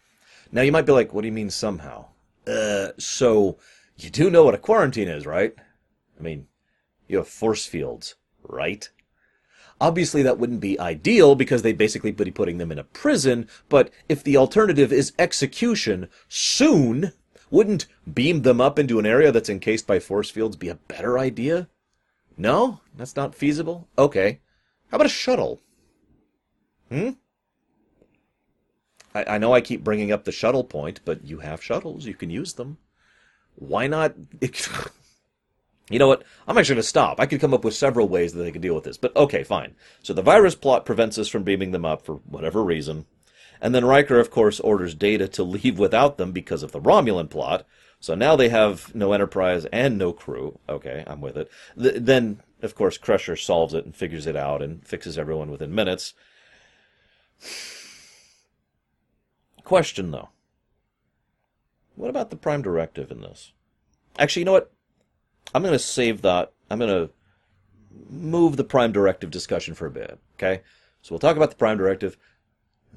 Now 0.51 0.61
you 0.61 0.71
might 0.71 0.85
be 0.85 0.91
like, 0.91 1.13
what 1.13 1.21
do 1.21 1.27
you 1.27 1.33
mean 1.33 1.49
somehow? 1.49 2.05
Uh, 2.47 2.89
so 2.97 3.57
you 3.97 4.09
do 4.09 4.29
know 4.29 4.43
what 4.43 4.55
a 4.55 4.59
quarantine 4.59 5.07
is, 5.07 5.25
right? 5.25 5.53
I 6.19 6.21
mean, 6.21 6.47
you 7.07 7.17
have 7.17 7.27
force 7.27 7.65
fields, 7.65 8.15
right? 8.43 8.89
Obviously, 9.81 10.21
that 10.23 10.37
wouldn't 10.37 10.59
be 10.59 10.79
ideal 10.79 11.35
because 11.35 11.61
they'd 11.61 11.77
basically 11.77 12.11
be 12.11 12.31
putting 12.31 12.57
them 12.57 12.71
in 12.71 12.79
a 12.79 12.83
prison, 12.83 13.47
but 13.69 13.89
if 14.09 14.23
the 14.23 14.35
alternative 14.35 14.91
is 14.91 15.13
execution 15.17 16.09
soon, 16.27 17.13
wouldn't 17.51 17.87
beam 18.11 18.41
them 18.41 18.61
up 18.61 18.77
into 18.77 18.99
an 18.99 19.05
area 19.05 19.31
that's 19.31 19.49
encased 19.49 19.87
by 19.87 19.99
force 19.99 20.29
fields 20.29 20.55
be 20.55 20.69
a 20.69 20.75
better 20.75 21.17
idea? 21.17 21.67
No? 22.37 22.81
That's 22.95 23.15
not 23.15 23.35
feasible? 23.35 23.87
Okay. 23.97 24.39
How 24.89 24.95
about 24.95 25.07
a 25.07 25.09
shuttle? 25.09 25.61
Hmm? 26.89 27.11
I, 29.13 29.35
I 29.35 29.37
know 29.37 29.53
I 29.53 29.61
keep 29.61 29.83
bringing 29.83 30.11
up 30.11 30.23
the 30.23 30.31
shuttle 30.31 30.63
point, 30.63 31.01
but 31.05 31.25
you 31.25 31.39
have 31.39 31.63
shuttles. 31.63 32.05
You 32.05 32.13
can 32.13 32.29
use 32.29 32.53
them. 32.53 32.77
Why 33.55 33.87
not? 33.87 34.15
you 35.89 35.99
know 35.99 36.07
what? 36.07 36.23
I'm 36.47 36.57
actually 36.57 36.75
going 36.75 36.83
to 36.83 36.87
stop. 36.87 37.19
I 37.19 37.25
could 37.25 37.41
come 37.41 37.53
up 37.53 37.63
with 37.63 37.75
several 37.75 38.07
ways 38.07 38.33
that 38.33 38.41
they 38.41 38.51
could 38.51 38.61
deal 38.61 38.75
with 38.75 38.83
this, 38.83 38.97
but 38.97 39.15
okay, 39.15 39.43
fine. 39.43 39.75
So 40.01 40.13
the 40.13 40.21
virus 40.21 40.55
plot 40.55 40.85
prevents 40.85 41.17
us 41.17 41.27
from 41.27 41.43
beaming 41.43 41.71
them 41.71 41.85
up 41.85 42.05
for 42.05 42.15
whatever 42.25 42.63
reason. 42.63 43.05
And 43.61 43.75
then 43.75 43.85
Riker, 43.85 44.19
of 44.19 44.31
course, 44.31 44.59
orders 44.59 44.95
Data 44.95 45.27
to 45.29 45.43
leave 45.43 45.77
without 45.77 46.17
them 46.17 46.31
because 46.31 46.63
of 46.63 46.71
the 46.71 46.79
Romulan 46.79 47.29
plot. 47.29 47.65
So 47.99 48.15
now 48.15 48.35
they 48.35 48.49
have 48.49 48.95
no 48.95 49.11
Enterprise 49.11 49.65
and 49.65 49.97
no 49.97 50.13
crew. 50.13 50.59
Okay, 50.69 51.03
I'm 51.05 51.19
with 51.19 51.35
it. 51.35 51.51
Th- 51.77 51.95
then, 51.97 52.41
of 52.61 52.75
course, 52.75 52.97
Crusher 52.97 53.35
solves 53.35 53.73
it 53.73 53.83
and 53.83 53.95
figures 53.95 54.25
it 54.25 54.37
out 54.37 54.61
and 54.61 54.85
fixes 54.87 55.17
everyone 55.17 55.51
within 55.51 55.75
minutes. 55.75 56.13
Question, 59.65 60.11
though. 60.11 60.29
What 61.95 62.09
about 62.09 62.29
the 62.29 62.37
Prime 62.37 62.61
Directive 62.61 63.11
in 63.11 63.19
this? 63.19 63.51
Actually, 64.17 64.41
you 64.41 64.45
know 64.45 64.53
what? 64.53 64.71
I'm 65.53 65.61
going 65.61 65.73
to 65.73 65.79
save 65.79 66.21
that. 66.21 66.53
I'm 66.69 66.79
going 66.79 66.89
to 66.89 67.13
move 68.09 68.55
the 68.55 68.63
Prime 68.63 68.93
Directive 68.93 69.31
discussion 69.31 69.73
for 69.73 69.85
a 69.85 69.91
bit. 69.91 70.17
Okay, 70.37 70.61
so 71.01 71.13
we'll 71.13 71.19
talk 71.19 71.35
about 71.35 71.49
the 71.49 71.57
Prime 71.57 71.77
Directive, 71.77 72.17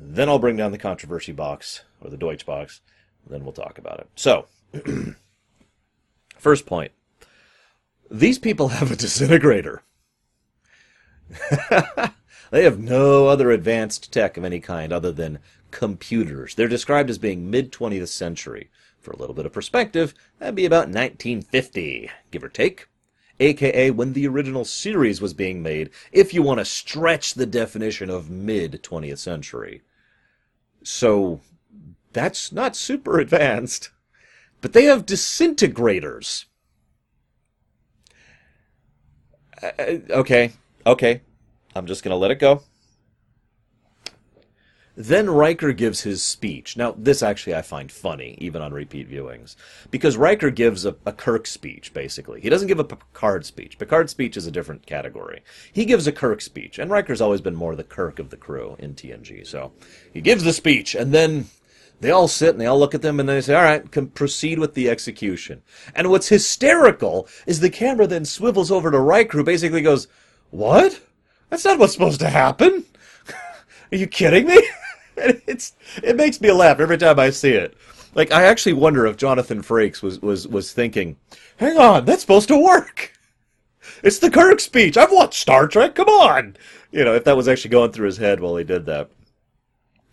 then 0.05 0.29
I'll 0.29 0.39
bring 0.39 0.57
down 0.57 0.73
the 0.73 0.79
controversy 0.79 1.33
box 1.33 1.83
or 2.01 2.11
the 2.11 2.17
Deutsch 2.17 2.45
box, 2.45 2.81
then 3.29 3.45
we'll 3.45 3.53
talk 3.53 3.79
about 3.79 4.01
it. 4.01 4.09
So, 4.17 4.47
first 6.39 6.67
point: 6.67 6.93
these 8.11 8.39
people 8.39 8.69
have 8.69 8.91
a 8.91 8.97
disintegrator. 8.97 9.83
they 12.51 12.65
have 12.65 12.79
no 12.79 13.29
other 13.29 13.51
advanced 13.51 14.13
tech 14.13 14.37
of 14.37 14.45
any 14.45 14.61
kind 14.61 14.93
other 14.93 15.13
than 15.13 15.39
computers. 15.71 16.55
They're 16.55 16.69
described 16.69 17.11
as 17.11 17.19
being 17.19 17.51
mid 17.51 17.73
20th 17.73 18.09
century. 18.09 18.71
For 19.01 19.11
a 19.11 19.17
little 19.17 19.35
bit 19.35 19.47
of 19.47 19.53
perspective, 19.53 20.15
that'd 20.39 20.55
be 20.55 20.65
about 20.65 20.87
1950, 20.87 22.09
give 22.31 22.45
or 22.45 22.49
take. 22.49 22.87
AKA 23.41 23.91
when 23.91 24.13
the 24.13 24.29
original 24.29 24.65
series 24.65 25.21
was 25.21 25.35
being 25.35 25.61
made, 25.63 25.91
if 26.13 26.33
you 26.33 26.43
want 26.43 26.61
to 26.61 26.65
stretch 26.65 27.35
the 27.35 27.47
definition 27.47 28.11
of 28.11 28.31
mid 28.31 28.81
20th 28.85 29.19
century. 29.19 29.83
So, 30.85 31.41
that's 32.13 32.53
not 32.53 32.77
super 32.77 33.19
advanced. 33.19 33.91
But 34.61 34.73
they 34.73 34.85
have 34.85 35.07
disintegrators. 35.07 36.45
Uh, 39.63 39.71
uh 39.79 39.99
okay, 40.11 40.53
okay. 40.87 41.21
I'm 41.75 41.87
just 41.87 42.05
going 42.05 42.11
to 42.11 42.17
let 42.17 42.31
it 42.31 42.39
go. 42.39 42.63
Then 44.95 45.31
Riker 45.31 45.73
gives 45.73 46.03
his 46.03 46.23
speech. 46.23 46.77
Now, 46.77 46.95
this 46.99 47.23
actually 47.23 47.55
I 47.55 47.63
find 47.63 47.91
funny, 47.91 48.37
even 48.39 48.61
on 48.61 48.75
repeat 48.75 49.11
viewings, 49.11 49.57
because 49.91 50.19
Riker 50.19 50.51
gives 50.51 50.85
a, 50.85 50.95
a, 51.07 51.13
Kirk 51.13 51.47
speech, 51.47 51.95
basically. 51.95 52.43
He 52.43 52.51
doesn't 52.51 52.69
give 52.69 52.79
a 52.79 52.85
Picard 52.85 53.47
speech. 53.47 53.79
Picard 53.79 54.11
speech 54.11 54.37
is 54.37 54.47
a 54.47 54.51
different 54.51 54.85
category. 54.85 55.43
He 55.73 55.87
gives 55.87 56.07
a 56.07 56.13
Kirk 56.13 56.43
speech, 56.43 56.79
and 56.79 56.91
Riker's 56.91 57.23
always 57.23 57.41
been 57.41 57.55
more 57.55 57.75
the 57.75 57.85
Kirk 57.85 58.19
of 58.19 58.29
the 58.29 58.37
crew 58.37 58.77
in 58.79 58.95
TNG. 58.95 59.47
So 59.47 59.73
he 60.13 60.21
gives 60.21 60.45
the 60.45 60.53
speech, 60.53 60.95
and 60.95 61.15
then 61.15 61.47
they 62.03 62.11
all 62.11 62.29
sit 62.29 62.51
and 62.51 62.61
they 62.61 62.67
all 62.67 62.79
look 62.79 62.95
at 62.95 63.03
them 63.03 63.19
and 63.19 63.29
they 63.29 63.41
say, 63.41 63.55
all 63.55 63.63
right, 63.63 63.89
can 63.91 64.09
proceed 64.09 64.59
with 64.59 64.75
the 64.75 64.91
execution. 64.91 65.63
And 65.95 66.11
what's 66.11 66.29
hysterical 66.29 67.29
is 67.47 67.61
the 67.61 67.71
camera 67.71 68.09
then 68.09 68.25
swivels 68.25 68.73
over 68.73 68.91
to 68.91 68.99
Riker, 68.99 69.39
who 69.39 69.45
basically 69.45 69.83
goes, 69.83 70.09
what? 70.51 71.01
That's 71.49 71.65
not 71.65 71.79
what's 71.79 71.93
supposed 71.93 72.21
to 72.21 72.29
happen. 72.29 72.85
Are 73.93 73.97
you 73.97 74.07
kidding 74.09 74.47
me? 74.47 74.61
it's 75.47 75.75
it 76.03 76.17
makes 76.17 76.41
me 76.41 76.51
laugh 76.51 76.81
every 76.81 76.99
time 76.99 77.19
I 77.19 77.31
see 77.31 77.53
it. 77.53 77.75
Like 78.15 78.33
I 78.33 78.45
actually 78.45 78.75
wonder 78.75 79.07
if 79.07 79.17
Jonathan 79.17 79.63
Frakes 79.63 80.03
was 80.03 80.21
was 80.21 80.47
was 80.47 80.73
thinking, 80.73 81.17
"Hang 81.57 81.79
on, 81.79 82.05
that's 82.05 82.23
supposed 82.23 82.49
to 82.49 82.63
work." 82.63 83.13
It's 84.03 84.19
the 84.19 84.31
Kirk 84.31 84.61
speech. 84.61 84.97
I've 84.97 85.13
watched 85.13 85.41
Star 85.41 85.67
Trek. 85.67 85.95
Come 85.95 86.09
on, 86.09 86.57
you 86.91 87.05
know 87.05 87.15
if 87.15 87.25
that 87.25 87.37
was 87.37 87.49
actually 87.49 87.71
going 87.71 87.93
through 87.93 88.07
his 88.07 88.19
head 88.19 88.41
while 88.41 88.57
he 88.57 88.65
did 88.65 88.87
that. 88.87 89.11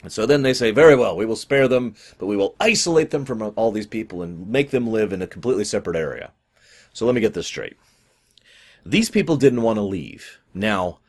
And 0.01 0.12
so 0.12 0.25
then 0.25 0.44
they 0.44 0.53
say, 0.53 0.72
"Very 0.72 0.96
well, 0.96 1.15
we 1.15 1.25
will 1.25 1.36
spare 1.36 1.68
them, 1.68 1.96
but 2.18 2.27
we 2.27 2.38
will 2.38 2.56
isolate 2.60 3.10
them 3.10 3.25
from 3.25 3.41
all 3.56 3.72
these 3.72 3.88
people 3.88 4.22
and 4.22 4.48
make 4.48 4.70
them 4.72 4.88
live 4.88 5.12
in 5.12 5.22
a 5.22 5.27
completely 5.27 5.65
separate 5.65 5.98
area." 5.98 6.32
So 6.94 7.06
let 7.06 7.15
me 7.15 7.22
get 7.22 7.34
this 7.34 7.48
straight. 7.48 7.77
These 8.86 9.10
people 9.10 9.36
didn't 9.36 9.62
want 9.62 9.77
to 9.77 9.84
leave. 9.84 10.39
Now, 10.53 11.00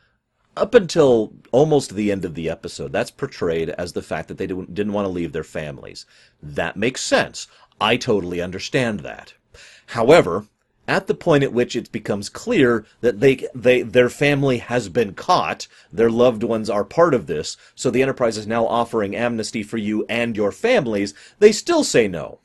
up 0.57 0.73
until 0.73 1.33
almost 1.51 1.95
the 1.95 2.11
end 2.11 2.25
of 2.25 2.35
the 2.35 2.49
episode, 2.49 2.91
that's 2.91 3.11
portrayed 3.11 3.69
as 3.71 3.93
the 3.93 4.01
fact 4.01 4.27
that 4.27 4.37
they 4.37 4.47
didn't 4.47 4.93
want 4.93 5.05
to 5.05 5.09
leave 5.09 5.31
their 5.31 5.43
families. 5.43 6.05
That 6.41 6.75
makes 6.75 7.01
sense. 7.01 7.47
I 7.79 7.97
totally 7.97 8.41
understand 8.41 8.99
that. 9.01 9.33
However, 9.87 10.45
at 10.87 11.07
the 11.07 11.15
point 11.15 11.43
at 11.43 11.53
which 11.53 11.75
it 11.75 11.91
becomes 11.91 12.27
clear 12.27 12.85
that 13.01 13.19
they, 13.19 13.47
they, 13.55 13.81
their 13.81 14.09
family 14.09 14.57
has 14.57 14.89
been 14.89 15.13
caught, 15.13 15.67
their 15.91 16.09
loved 16.09 16.43
ones 16.43 16.69
are 16.69 16.83
part 16.83 17.13
of 17.13 17.27
this, 17.27 17.55
so 17.75 17.89
the 17.89 18.01
Enterprise 18.01 18.37
is 18.37 18.47
now 18.47 18.65
offering 18.67 19.15
amnesty 19.15 19.63
for 19.63 19.77
you 19.77 20.05
and 20.09 20.35
your 20.35 20.51
families, 20.51 21.13
they 21.39 21.51
still 21.51 21.83
say 21.83 22.07
no. 22.07 22.39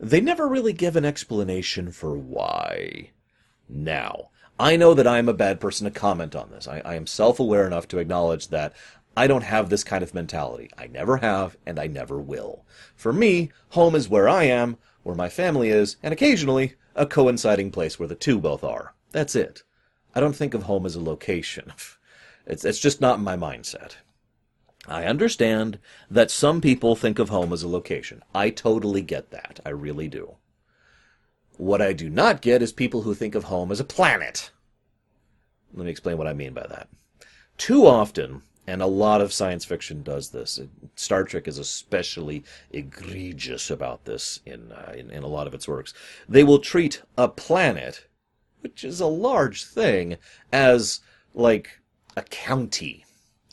They 0.00 0.20
never 0.20 0.48
really 0.48 0.72
give 0.72 0.96
an 0.96 1.04
explanation 1.04 1.92
for 1.92 2.16
why. 2.16 3.10
Now, 3.68 4.30
I 4.58 4.76
know 4.76 4.94
that 4.94 5.06
I 5.06 5.18
am 5.18 5.28
a 5.28 5.34
bad 5.34 5.60
person 5.60 5.84
to 5.84 5.90
comment 5.90 6.36
on 6.36 6.50
this. 6.50 6.68
I, 6.68 6.80
I 6.84 6.94
am 6.94 7.06
self 7.06 7.40
aware 7.40 7.66
enough 7.66 7.88
to 7.88 7.98
acknowledge 7.98 8.48
that 8.48 8.74
I 9.16 9.26
don't 9.26 9.42
have 9.42 9.68
this 9.68 9.84
kind 9.84 10.02
of 10.02 10.14
mentality. 10.14 10.70
I 10.76 10.86
never 10.86 11.18
have, 11.18 11.56
and 11.66 11.78
I 11.78 11.86
never 11.86 12.18
will. 12.20 12.64
For 12.96 13.12
me, 13.12 13.50
home 13.70 13.94
is 13.94 14.08
where 14.08 14.28
I 14.28 14.44
am, 14.44 14.76
where 15.02 15.14
my 15.14 15.28
family 15.28 15.70
is, 15.70 15.96
and 16.02 16.12
occasionally 16.12 16.74
a 16.94 17.06
coinciding 17.06 17.70
place 17.70 17.98
where 17.98 18.08
the 18.08 18.14
two 18.14 18.38
both 18.38 18.64
are. 18.64 18.94
That's 19.12 19.34
it. 19.34 19.62
I 20.14 20.20
don't 20.20 20.36
think 20.36 20.54
of 20.54 20.64
home 20.64 20.86
as 20.86 20.94
a 20.94 21.02
location. 21.02 21.72
It's, 22.46 22.62
it's 22.66 22.78
just 22.78 23.00
not 23.00 23.22
my 23.22 23.38
mindset. 23.38 23.92
I 24.86 25.04
understand 25.06 25.78
that 26.10 26.30
some 26.30 26.60
people 26.60 26.94
think 26.94 27.18
of 27.18 27.30
home 27.30 27.54
as 27.54 27.62
a 27.62 27.68
location. 27.68 28.22
I 28.34 28.50
totally 28.50 29.00
get 29.00 29.30
that. 29.30 29.60
I 29.64 29.70
really 29.70 30.08
do. 30.08 30.36
What 31.56 31.80
I 31.80 31.92
do 31.92 32.10
not 32.10 32.42
get 32.42 32.62
is 32.62 32.72
people 32.72 33.02
who 33.02 33.14
think 33.14 33.34
of 33.34 33.44
home 33.44 33.70
as 33.70 33.80
a 33.80 33.84
planet. 33.84 34.50
Let 35.72 35.84
me 35.84 35.90
explain 35.90 36.18
what 36.18 36.26
I 36.26 36.32
mean 36.32 36.52
by 36.52 36.66
that. 36.66 36.88
Too 37.56 37.86
often, 37.86 38.42
and 38.66 38.82
a 38.82 38.86
lot 38.86 39.20
of 39.20 39.32
science 39.32 39.64
fiction 39.64 40.02
does 40.02 40.30
this. 40.30 40.60
Star 40.96 41.24
Trek 41.24 41.46
is 41.46 41.58
especially 41.58 42.44
egregious 42.72 43.70
about 43.70 44.04
this 44.04 44.40
in, 44.44 44.72
uh, 44.72 44.92
in, 44.96 45.10
in 45.10 45.22
a 45.22 45.28
lot 45.28 45.46
of 45.46 45.54
its 45.54 45.68
works. 45.68 45.94
They 46.28 46.42
will 46.42 46.58
treat 46.58 47.02
a 47.16 47.28
planet, 47.28 48.06
which 48.60 48.82
is 48.82 49.00
a 49.00 49.06
large 49.06 49.64
thing, 49.64 50.16
as 50.52 51.00
like 51.34 51.80
a 52.16 52.22
county 52.22 53.04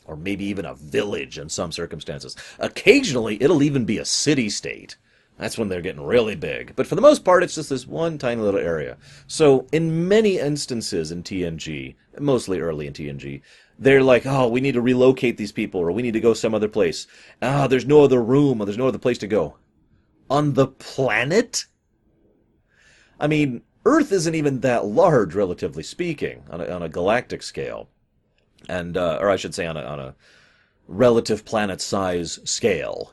or 0.04 0.16
maybe 0.16 0.44
even 0.44 0.64
a 0.64 0.74
village 0.74 1.38
in 1.38 1.48
some 1.48 1.70
circumstances. 1.70 2.36
Occasionally, 2.58 3.40
it'll 3.40 3.62
even 3.62 3.84
be 3.84 3.98
a 3.98 4.04
city 4.04 4.50
state. 4.50 4.96
That's 5.38 5.58
when 5.58 5.68
they're 5.68 5.80
getting 5.80 6.04
really 6.04 6.36
big. 6.36 6.74
But 6.76 6.86
for 6.86 6.94
the 6.94 7.00
most 7.00 7.24
part, 7.24 7.42
it's 7.42 7.54
just 7.54 7.70
this 7.70 7.86
one 7.86 8.18
tiny 8.18 8.40
little 8.40 8.60
area. 8.60 8.96
So, 9.26 9.66
in 9.72 10.06
many 10.06 10.38
instances 10.38 11.10
in 11.10 11.22
TNG, 11.22 11.94
mostly 12.18 12.60
early 12.60 12.86
in 12.86 12.92
TNG, 12.92 13.40
they're 13.78 14.02
like, 14.02 14.26
oh, 14.26 14.48
we 14.48 14.60
need 14.60 14.72
to 14.72 14.80
relocate 14.80 15.36
these 15.38 15.52
people, 15.52 15.80
or 15.80 15.90
we 15.90 16.02
need 16.02 16.12
to 16.12 16.20
go 16.20 16.34
some 16.34 16.54
other 16.54 16.68
place. 16.68 17.06
Ah, 17.40 17.66
there's 17.66 17.86
no 17.86 18.04
other 18.04 18.22
room, 18.22 18.60
or 18.60 18.66
there's 18.66 18.78
no 18.78 18.88
other 18.88 18.98
place 18.98 19.18
to 19.18 19.26
go. 19.26 19.56
On 20.30 20.52
the 20.52 20.68
planet? 20.68 21.66
I 23.18 23.26
mean, 23.26 23.62
Earth 23.84 24.12
isn't 24.12 24.34
even 24.34 24.60
that 24.60 24.84
large, 24.84 25.34
relatively 25.34 25.82
speaking, 25.82 26.44
on 26.50 26.60
a, 26.60 26.68
on 26.68 26.82
a 26.82 26.88
galactic 26.88 27.42
scale. 27.42 27.88
And, 28.68 28.96
uh, 28.96 29.18
or 29.20 29.30
I 29.30 29.36
should 29.36 29.54
say 29.54 29.66
on 29.66 29.76
a, 29.76 29.82
on 29.82 29.98
a 29.98 30.14
relative 30.86 31.44
planet 31.44 31.80
size 31.80 32.38
scale. 32.44 33.12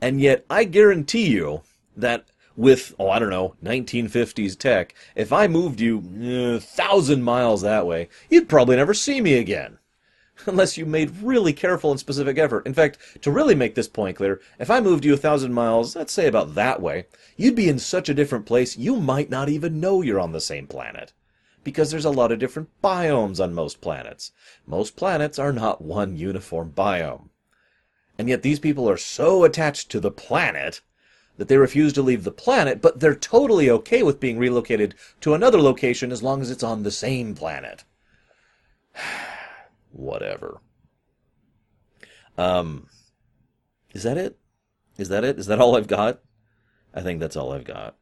And 0.00 0.20
yet, 0.20 0.44
I 0.50 0.64
guarantee 0.64 1.28
you 1.28 1.62
that 1.96 2.26
with, 2.56 2.94
oh, 2.98 3.10
I 3.10 3.18
don't 3.18 3.30
know, 3.30 3.54
1950s 3.62 4.58
tech, 4.58 4.94
if 5.14 5.32
I 5.32 5.46
moved 5.46 5.80
you 5.80 6.02
a 6.20 6.56
uh, 6.56 6.60
thousand 6.60 7.22
miles 7.22 7.62
that 7.62 7.86
way, 7.86 8.08
you'd 8.30 8.48
probably 8.48 8.76
never 8.76 8.94
see 8.94 9.20
me 9.20 9.34
again. 9.34 9.78
Unless 10.46 10.76
you 10.76 10.84
made 10.84 11.22
really 11.22 11.52
careful 11.52 11.90
and 11.90 11.98
specific 11.98 12.36
effort. 12.36 12.66
In 12.66 12.74
fact, 12.74 12.98
to 13.22 13.30
really 13.30 13.54
make 13.54 13.74
this 13.74 13.88
point 13.88 14.18
clear, 14.18 14.40
if 14.58 14.70
I 14.70 14.80
moved 14.80 15.04
you 15.04 15.14
a 15.14 15.18
thousand 15.18 15.54
miles, 15.54 15.96
let's 15.96 16.12
say 16.12 16.26
about 16.26 16.54
that 16.54 16.82
way, 16.82 17.06
you'd 17.36 17.54
be 17.54 17.68
in 17.68 17.78
such 17.78 18.08
a 18.08 18.14
different 18.14 18.44
place 18.44 18.76
you 18.76 18.96
might 18.96 19.30
not 19.30 19.48
even 19.48 19.80
know 19.80 20.02
you're 20.02 20.20
on 20.20 20.32
the 20.32 20.40
same 20.40 20.66
planet. 20.66 21.12
Because 21.64 21.90
there's 21.90 22.04
a 22.04 22.10
lot 22.10 22.32
of 22.32 22.38
different 22.38 22.68
biomes 22.82 23.42
on 23.42 23.54
most 23.54 23.80
planets. 23.80 24.32
Most 24.66 24.94
planets 24.94 25.38
are 25.38 25.52
not 25.52 25.82
one 25.82 26.16
uniform 26.16 26.72
biome. 26.76 27.30
And 28.18 28.28
yet 28.28 28.42
these 28.42 28.58
people 28.58 28.88
are 28.88 28.96
so 28.96 29.44
attached 29.44 29.90
to 29.90 30.00
the 30.00 30.10
planet 30.10 30.80
that 31.36 31.48
they 31.48 31.56
refuse 31.56 31.92
to 31.92 32.02
leave 32.02 32.24
the 32.24 32.30
planet, 32.30 32.80
but 32.80 33.00
they're 33.00 33.14
totally 33.14 33.68
okay 33.68 34.02
with 34.02 34.20
being 34.20 34.38
relocated 34.38 34.94
to 35.20 35.34
another 35.34 35.60
location 35.60 36.10
as 36.10 36.22
long 36.22 36.40
as 36.40 36.50
it's 36.50 36.62
on 36.62 36.82
the 36.82 36.90
same 36.90 37.34
planet. 37.34 37.84
Whatever. 39.92 40.60
Um, 42.38 42.88
is 43.92 44.02
that 44.02 44.18
it? 44.18 44.38
Is 44.96 45.08
that 45.08 45.24
it? 45.24 45.38
Is 45.38 45.46
that 45.46 45.60
all 45.60 45.76
I've 45.76 45.86
got? 45.86 46.20
I 46.94 47.02
think 47.02 47.20
that's 47.20 47.36
all 47.36 47.52
I've 47.52 47.64
got. 47.64 47.96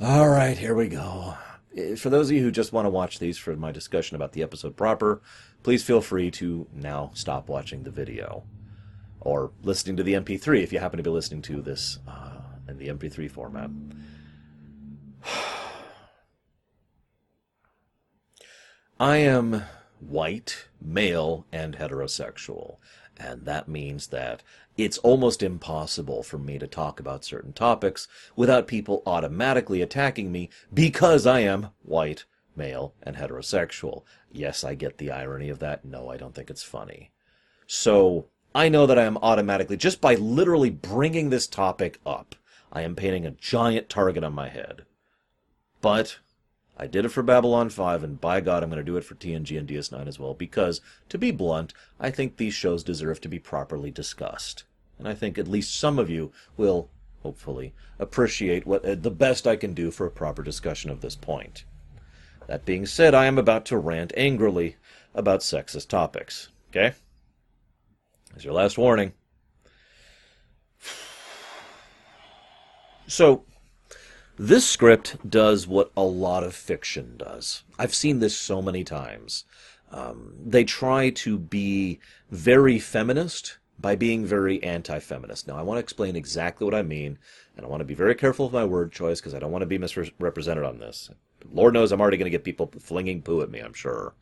All 0.00 0.28
right, 0.28 0.56
here 0.56 0.74
we 0.74 0.88
go. 0.88 1.34
Eh, 1.76 1.94
for 1.94 2.10
those 2.10 2.28
of 2.28 2.36
you 2.36 2.42
who 2.42 2.50
just 2.50 2.72
want 2.72 2.86
to 2.86 2.90
watch 2.90 3.18
these 3.18 3.38
for 3.38 3.54
my 3.56 3.70
discussion 3.70 4.16
about 4.16 4.32
the 4.32 4.42
episode 4.42 4.76
proper, 4.76 5.22
please 5.62 5.84
feel 5.84 6.00
free 6.00 6.30
to 6.32 6.66
now 6.72 7.10
stop 7.14 7.48
watching 7.48 7.82
the 7.84 7.90
video 7.90 8.44
or 9.20 9.50
listening 9.62 9.96
to 9.96 10.02
the 10.02 10.14
MP3 10.14 10.62
if 10.62 10.72
you 10.72 10.78
happen 10.78 10.96
to 10.96 11.02
be 11.02 11.10
listening 11.10 11.42
to 11.42 11.60
this 11.60 11.98
uh, 12.06 12.40
in 12.68 12.78
the 12.78 12.88
MP3 12.88 13.30
format. 13.30 13.70
I 19.00 19.18
am 19.18 19.62
white, 20.00 20.66
male, 20.80 21.46
and 21.52 21.76
heterosexual, 21.76 22.78
and 23.16 23.44
that 23.44 23.68
means 23.68 24.08
that 24.08 24.42
it's 24.76 24.98
almost 24.98 25.42
impossible 25.42 26.22
for 26.22 26.38
me 26.38 26.58
to 26.58 26.66
talk 26.66 27.00
about 27.00 27.24
certain 27.24 27.52
topics 27.52 28.06
without 28.36 28.66
people 28.68 29.02
automatically 29.06 29.82
attacking 29.82 30.30
me 30.30 30.50
because 30.72 31.26
I 31.26 31.40
am 31.40 31.68
white, 31.82 32.24
male 32.54 32.94
and 33.02 33.16
heterosexual. 33.16 34.04
Yes, 34.30 34.62
I 34.64 34.74
get 34.74 34.98
the 34.98 35.10
irony 35.10 35.48
of 35.48 35.58
that. 35.60 35.84
No, 35.84 36.08
I 36.10 36.16
don't 36.16 36.34
think 36.34 36.50
it's 36.50 36.62
funny. 36.62 37.10
So 37.66 38.26
I 38.58 38.68
know 38.68 38.86
that 38.86 38.98
I 38.98 39.04
am 39.04 39.18
automatically, 39.18 39.76
just 39.76 40.00
by 40.00 40.16
literally 40.16 40.68
bringing 40.68 41.30
this 41.30 41.46
topic 41.46 42.00
up, 42.04 42.34
I 42.72 42.82
am 42.82 42.96
painting 42.96 43.24
a 43.24 43.30
giant 43.30 43.88
target 43.88 44.24
on 44.24 44.32
my 44.32 44.48
head. 44.48 44.82
But 45.80 46.18
I 46.76 46.88
did 46.88 47.04
it 47.04 47.10
for 47.10 47.22
Babylon 47.22 47.70
5, 47.70 48.02
and 48.02 48.20
by 48.20 48.40
God, 48.40 48.64
I'm 48.64 48.68
going 48.68 48.78
to 48.78 48.82
do 48.84 48.96
it 48.96 49.04
for 49.04 49.14
TNG 49.14 49.56
and 49.56 49.68
DS9 49.68 50.08
as 50.08 50.18
well, 50.18 50.34
because, 50.34 50.80
to 51.08 51.16
be 51.16 51.30
blunt, 51.30 51.72
I 52.00 52.10
think 52.10 52.36
these 52.36 52.52
shows 52.52 52.82
deserve 52.82 53.20
to 53.20 53.28
be 53.28 53.38
properly 53.38 53.92
discussed. 53.92 54.64
And 54.98 55.06
I 55.06 55.14
think 55.14 55.38
at 55.38 55.46
least 55.46 55.78
some 55.78 55.96
of 55.96 56.10
you 56.10 56.32
will, 56.56 56.90
hopefully, 57.22 57.74
appreciate 58.00 58.66
what 58.66 58.84
uh, 58.84 58.96
the 58.96 59.12
best 59.12 59.46
I 59.46 59.54
can 59.54 59.72
do 59.72 59.92
for 59.92 60.04
a 60.04 60.10
proper 60.10 60.42
discussion 60.42 60.90
of 60.90 61.00
this 61.00 61.14
point. 61.14 61.62
That 62.48 62.64
being 62.64 62.86
said, 62.86 63.14
I 63.14 63.26
am 63.26 63.38
about 63.38 63.66
to 63.66 63.78
rant 63.78 64.12
angrily 64.16 64.74
about 65.14 65.42
sexist 65.42 65.86
topics. 65.86 66.48
Okay? 66.70 66.96
As 68.36 68.44
your 68.44 68.54
last 68.54 68.78
warning. 68.78 69.12
So, 73.06 73.44
this 74.38 74.66
script 74.66 75.28
does 75.28 75.66
what 75.66 75.90
a 75.96 76.02
lot 76.02 76.44
of 76.44 76.54
fiction 76.54 77.16
does. 77.16 77.64
I've 77.78 77.94
seen 77.94 78.20
this 78.20 78.36
so 78.36 78.60
many 78.60 78.84
times. 78.84 79.44
Um, 79.90 80.34
they 80.44 80.64
try 80.64 81.10
to 81.10 81.38
be 81.38 81.98
very 82.30 82.78
feminist 82.78 83.58
by 83.80 83.96
being 83.96 84.26
very 84.26 84.62
anti 84.62 84.98
feminist. 84.98 85.48
Now, 85.48 85.56
I 85.56 85.62
want 85.62 85.78
to 85.78 85.82
explain 85.82 86.16
exactly 86.16 86.64
what 86.64 86.74
I 86.74 86.82
mean, 86.82 87.18
and 87.56 87.64
I 87.64 87.68
want 87.68 87.80
to 87.80 87.86
be 87.86 87.94
very 87.94 88.14
careful 88.14 88.46
with 88.46 88.54
my 88.54 88.64
word 88.64 88.92
choice 88.92 89.20
because 89.20 89.34
I 89.34 89.38
don't 89.38 89.52
want 89.52 89.62
to 89.62 89.66
be 89.66 89.78
misrepresented 89.78 90.64
on 90.64 90.78
this. 90.78 91.10
Lord 91.50 91.74
knows 91.74 91.92
I'm 91.92 92.00
already 92.00 92.16
going 92.16 92.30
to 92.30 92.30
get 92.30 92.44
people 92.44 92.70
flinging 92.78 93.22
poo 93.22 93.40
at 93.42 93.50
me, 93.50 93.60
I'm 93.60 93.72
sure. 93.72 94.14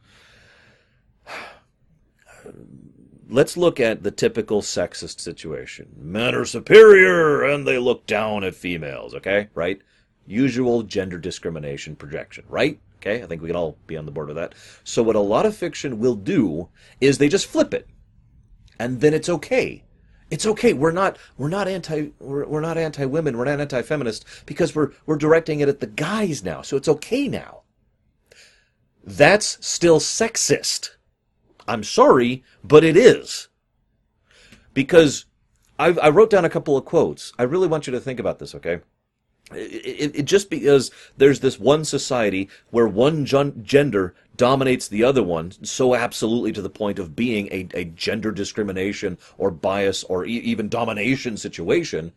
Let's 3.29 3.57
look 3.57 3.81
at 3.81 4.03
the 4.03 4.11
typical 4.11 4.63
sexist 4.63 5.21
situation. 5.21 5.89
Men 5.99 6.35
are 6.35 6.45
superior 6.45 7.43
and 7.43 7.67
they 7.67 7.79
look 7.79 8.07
down 8.07 8.45
at 8.45 8.55
females, 8.55 9.15
okay? 9.15 9.49
Right? 9.55 9.81
usual 10.27 10.83
gender 10.83 11.19
discrimination 11.19 11.97
projection, 11.97 12.45
right? 12.49 12.79
Okay, 12.97 13.23
I 13.23 13.27
think 13.27 13.43
we 13.43 13.49
can 13.49 13.57
all 13.57 13.77
be 13.87 13.97
on 13.97 14.07
the 14.07 14.11
board 14.11 14.29
with 14.29 14.37
that. 14.37 14.55
So 14.85 15.03
what 15.03 15.17
a 15.17 15.21
lot 15.21 15.47
of 15.47 15.57
fiction 15.57 15.99
will 15.99 16.17
do 16.17 16.69
is 17.01 17.19
they 17.19 17.29
just 17.29 17.47
flip 17.47 17.73
it, 17.73 17.89
and 18.79 19.01
then 19.01 19.15
it's 19.15 19.29
okay. 19.29 19.85
It's 20.31 20.47
okay. 20.47 20.73
We're 20.73 20.93
not 20.93 21.19
we're 21.39 21.49
not 21.49 21.69
anti 21.69 22.11
we're, 22.19 22.47
we're 22.47 22.61
not 22.61 22.79
anti 22.79 23.05
women. 23.05 23.37
We're 23.37 23.45
not 23.45 23.61
anti 23.61 23.83
feminist 23.83 24.25
because 24.45 24.75
we're 24.75 24.91
we're 25.05 25.17
directing 25.17 25.61
it 25.61 25.69
at 25.69 25.81
the 25.81 25.87
guys 25.87 26.43
now. 26.43 26.63
So 26.63 26.77
it's 26.77 26.89
okay 26.89 27.29
now. 27.29 27.63
That's 29.05 29.65
still 29.65 30.01
sexist. 30.01 30.96
I'm 31.69 31.85
sorry, 31.85 32.45
but 32.63 32.85
it 32.85 32.97
is. 32.97 33.49
Because 34.75 35.25
I've, 35.79 35.99
I 35.99 36.09
wrote 36.09 36.31
down 36.31 36.45
a 36.45 36.51
couple 36.51 36.77
of 36.77 36.85
quotes. 36.85 37.33
I 37.39 37.43
really 37.45 37.69
want 37.69 37.87
you 37.87 37.93
to 37.93 38.01
think 38.01 38.21
about 38.21 38.39
this, 38.39 38.55
okay? 38.55 38.81
It, 39.53 40.17
it, 40.17 40.23
just 40.25 40.51
because 40.51 40.91
there's 41.17 41.39
this 41.39 41.61
one 41.61 41.85
society 41.85 42.49
where 42.71 42.89
one 42.89 43.25
gender 43.25 44.15
dominates 44.37 44.89
the 44.89 45.05
other 45.05 45.23
one 45.23 45.53
so 45.65 45.95
absolutely 45.95 46.51
to 46.53 46.63
the 46.63 46.69
point 46.69 46.99
of 46.99 47.15
being 47.15 47.47
a, 47.53 47.69
a 47.75 47.85
gender 47.85 48.33
discrimination 48.33 49.19
or 49.39 49.53
bias 49.53 50.03
or 50.05 50.27
e- 50.27 50.39
even 50.39 50.69
domination 50.69 51.37
situation, 51.37 52.13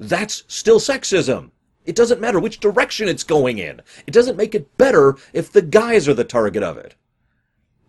that's 0.00 0.42
still 0.48 0.80
sexism. 0.80 1.52
It 1.84 1.94
doesn't 1.94 2.20
matter 2.20 2.40
which 2.40 2.60
direction 2.60 3.08
it's 3.08 3.24
going 3.24 3.58
in. 3.58 3.80
It 4.06 4.12
doesn't 4.12 4.36
make 4.36 4.54
it 4.54 4.76
better 4.76 5.16
if 5.32 5.52
the 5.52 5.62
guys 5.62 6.08
are 6.08 6.14
the 6.14 6.24
target 6.24 6.64
of 6.64 6.76
it. 6.78 6.96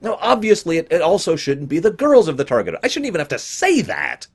Now, 0.03 0.17
obviously, 0.21 0.77
it, 0.77 0.89
it 0.91 1.01
also 1.01 1.37
shouldn't 1.37 1.69
be 1.69 1.79
the 1.79 1.89
girls 1.89 2.27
of 2.27 2.35
the 2.35 2.43
target. 2.43 2.75
I 2.83 2.89
shouldn't 2.89 3.07
even 3.07 3.19
have 3.19 3.29
to 3.29 3.39
say 3.39 3.81
that. 3.81 4.27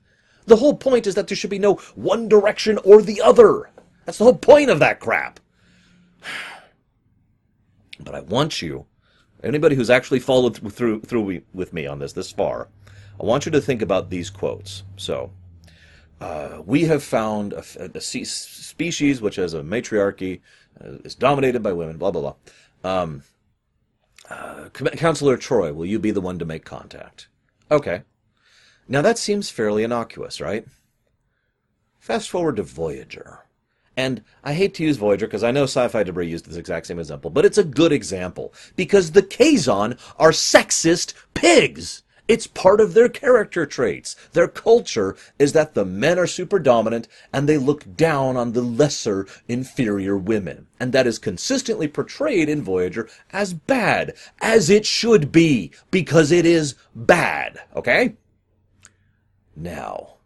The 0.47 0.55
whole 0.55 0.75
point 0.75 1.05
is 1.05 1.13
that 1.13 1.27
there 1.27 1.37
should 1.37 1.51
be 1.51 1.59
no 1.59 1.75
one 1.93 2.27
direction 2.27 2.79
or 2.83 3.03
the 3.03 3.21
other. 3.21 3.69
That's 4.03 4.17
the 4.17 4.23
whole 4.23 4.35
point 4.35 4.71
of 4.71 4.79
that 4.79 4.99
crap. 4.99 5.39
But 8.01 8.15
I 8.15 8.21
want 8.21 8.61
you, 8.61 8.85
anybody 9.43 9.75
who's 9.75 9.89
actually 9.89 10.21
followed 10.21 10.55
through 10.73 11.01
through 11.01 11.41
with 11.53 11.73
me 11.73 11.85
on 11.85 11.99
this 11.99 12.13
this 12.13 12.31
far, 12.31 12.69
I 13.19 13.25
want 13.25 13.45
you 13.45 13.51
to 13.51 13.59
think 13.59 13.81
about 13.81 14.09
these 14.09 14.29
quotes. 14.29 14.83
So, 14.95 15.31
uh, 16.21 16.61
we 16.65 16.85
have 16.85 17.03
found 17.03 17.51
a, 17.51 17.63
a, 17.93 17.99
species 17.99 19.21
which 19.21 19.35
has 19.35 19.53
a 19.53 19.63
matriarchy, 19.63 20.39
uh, 20.81 20.91
is 21.03 21.13
dominated 21.13 21.61
by 21.61 21.73
women. 21.73 21.97
Blah 21.97 22.11
blah 22.11 22.21
blah. 22.81 23.01
Um, 23.01 23.23
uh, 24.29 24.69
Counselor 24.69 25.37
Troi, 25.37 25.73
will 25.73 25.85
you 25.85 25.99
be 25.99 26.11
the 26.11 26.21
one 26.21 26.39
to 26.39 26.45
make 26.45 26.65
contact? 26.65 27.27
Okay. 27.71 28.03
Now 28.87 29.01
that 29.01 29.17
seems 29.17 29.49
fairly 29.49 29.83
innocuous, 29.83 30.41
right? 30.41 30.65
Fast 31.99 32.29
forward 32.29 32.55
to 32.55 32.63
Voyager. 32.63 33.45
And 33.95 34.23
I 34.43 34.53
hate 34.53 34.73
to 34.75 34.83
use 34.83 34.97
Voyager 34.97 35.27
because 35.27 35.43
I 35.43 35.51
know 35.51 35.63
Sci-Fi 35.63 36.03
Debris 36.03 36.29
used 36.29 36.45
this 36.45 36.55
exact 36.55 36.87
same 36.87 36.99
example, 36.99 37.29
but 37.29 37.45
it's 37.45 37.57
a 37.57 37.63
good 37.63 37.91
example 37.91 38.53
because 38.75 39.11
the 39.11 39.21
Kazon 39.21 39.99
are 40.17 40.31
sexist 40.31 41.13
pigs. 41.33 42.03
It's 42.29 42.45
part 42.45 42.79
of 42.79 42.93
their 42.93 43.09
character 43.09 43.65
traits. 43.65 44.15
Their 44.33 44.47
culture 44.47 45.17
is 45.39 45.53
that 45.53 45.73
the 45.73 45.83
men 45.83 46.19
are 46.19 46.27
super 46.27 46.59
dominant 46.59 47.07
and 47.33 47.49
they 47.49 47.57
look 47.57 47.95
down 47.95 48.37
on 48.37 48.53
the 48.53 48.61
lesser, 48.61 49.25
inferior 49.47 50.15
women. 50.15 50.67
And 50.79 50.93
that 50.93 51.07
is 51.07 51.17
consistently 51.17 51.87
portrayed 51.87 52.47
in 52.47 52.61
Voyager 52.61 53.09
as 53.33 53.55
bad, 53.55 54.13
as 54.39 54.69
it 54.69 54.85
should 54.85 55.31
be, 55.31 55.71
because 55.89 56.31
it 56.31 56.45
is 56.45 56.75
bad. 56.93 57.61
Okay? 57.75 58.13
Now, 59.55 60.17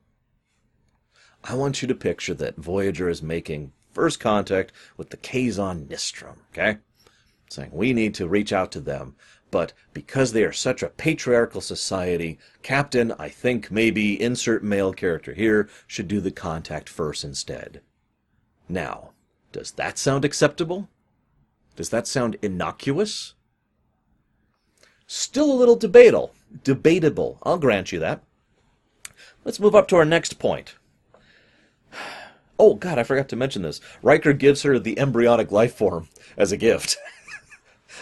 I 1.41 1.55
want 1.55 1.81
you 1.81 1.87
to 1.87 1.95
picture 1.95 2.33
that 2.33 2.57
Voyager 2.57 3.07
is 3.07 3.23
making 3.23 3.71
first 3.93 4.19
contact 4.19 4.73
with 4.97 5.09
the 5.09 5.17
Kazon 5.17 5.87
Nistrim, 5.87 6.35
okay? 6.51 6.79
Saying 7.49 7.69
we 7.71 7.93
need 7.93 8.13
to 8.15 8.27
reach 8.27 8.51
out 8.51 8.73
to 8.73 8.81
them. 8.81 9.15
But 9.53 9.71
because 9.93 10.31
they 10.31 10.43
are 10.45 10.51
such 10.51 10.81
a 10.81 10.89
patriarchal 10.89 11.61
society, 11.61 12.39
Captain, 12.63 13.13
I 13.19 13.29
think 13.29 13.69
maybe 13.69 14.19
insert 14.19 14.63
male 14.63 14.93
character 14.93 15.31
here, 15.31 15.69
should 15.85 16.07
do 16.07 16.19
the 16.19 16.31
contact 16.31 16.89
first 16.89 17.23
instead. 17.23 17.81
Now, 18.67 19.11
does 19.51 19.69
that 19.73 19.99
sound 19.99 20.25
acceptable? 20.25 20.89
Does 21.75 21.91
that 21.91 22.07
sound 22.07 22.35
innocuous? 22.41 23.35
Still 25.05 25.51
a 25.51 25.53
little 25.53 25.75
debatable. 25.75 26.33
Debatable. 26.63 27.37
I'll 27.43 27.59
grant 27.59 27.91
you 27.91 27.99
that. 27.99 28.23
Let's 29.45 29.59
move 29.59 29.75
up 29.75 29.87
to 29.89 29.97
our 29.97 30.05
next 30.05 30.39
point. 30.39 30.77
Oh, 32.59 32.75
God, 32.75 32.99
I 32.99 33.03
forgot 33.03 33.29
to 33.29 33.35
mention 33.35 33.63
this. 33.63 33.81
Riker 34.03 34.31
gives 34.31 34.61
her 34.61 34.77
the 34.77 34.97
embryonic 34.99 35.51
life 35.51 35.73
form 35.73 36.07
as 36.37 36.51
a 36.51 36.57
gift. 36.57 36.97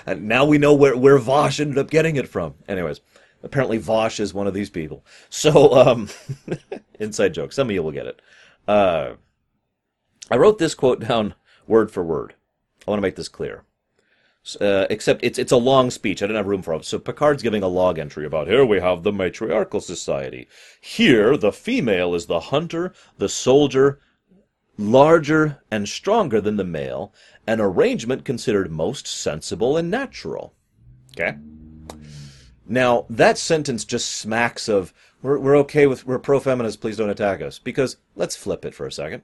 and 0.05 0.27
now 0.27 0.45
we 0.45 0.57
know 0.57 0.73
where, 0.73 0.95
where 0.97 1.17
Vosh 1.17 1.59
ended 1.59 1.77
up 1.77 1.89
getting 1.89 2.15
it 2.15 2.27
from. 2.27 2.55
Anyways, 2.67 3.01
apparently 3.43 3.77
Vosh 3.77 4.19
is 4.19 4.33
one 4.33 4.47
of 4.47 4.53
these 4.53 4.69
people. 4.69 5.05
So, 5.29 5.73
um, 5.73 6.09
inside 6.99 7.33
joke. 7.33 7.53
Some 7.53 7.69
of 7.69 7.73
you 7.73 7.83
will 7.83 7.91
get 7.91 8.07
it. 8.07 8.21
Uh, 8.67 9.13
I 10.29 10.37
wrote 10.37 10.59
this 10.59 10.75
quote 10.75 10.99
down 10.99 11.33
word 11.67 11.91
for 11.91 12.03
word. 12.03 12.35
I 12.87 12.91
want 12.91 12.99
to 12.99 13.01
make 13.01 13.15
this 13.15 13.29
clear. 13.29 13.63
Uh, 14.59 14.87
except 14.89 15.23
it's 15.23 15.37
it's 15.37 15.51
a 15.51 15.57
long 15.57 15.91
speech. 15.91 16.21
I 16.21 16.25
didn't 16.25 16.37
have 16.37 16.47
room 16.47 16.63
for 16.63 16.73
it. 16.73 16.83
So 16.83 16.97
Picard's 16.97 17.43
giving 17.43 17.61
a 17.61 17.67
log 17.67 17.99
entry 17.99 18.25
about 18.25 18.47
here 18.47 18.65
we 18.65 18.79
have 18.79 19.03
the 19.03 19.11
matriarchal 19.11 19.81
society. 19.81 20.47
Here 20.81 21.37
the 21.37 21.51
female 21.51 22.15
is 22.15 22.25
the 22.25 22.39
hunter, 22.39 22.91
the 23.19 23.29
soldier, 23.29 23.99
larger 24.81 25.61
and 25.69 25.87
stronger 25.87 26.41
than 26.41 26.57
the 26.57 26.63
male, 26.63 27.13
an 27.47 27.61
arrangement 27.61 28.25
considered 28.25 28.71
most 28.71 29.07
sensible 29.07 29.77
and 29.77 29.89
natural. 29.89 30.53
Okay? 31.11 31.37
Now, 32.67 33.05
that 33.09 33.37
sentence 33.37 33.85
just 33.85 34.11
smacks 34.11 34.69
of, 34.69 34.93
we're, 35.21 35.37
we're 35.37 35.57
okay 35.57 35.87
with, 35.87 36.05
we're 36.05 36.19
pro 36.19 36.39
feminist, 36.39 36.81
please 36.81 36.97
don't 36.97 37.09
attack 37.09 37.41
us. 37.41 37.59
Because, 37.59 37.97
let's 38.15 38.35
flip 38.35 38.65
it 38.65 38.73
for 38.73 38.85
a 38.85 38.91
second. 38.91 39.23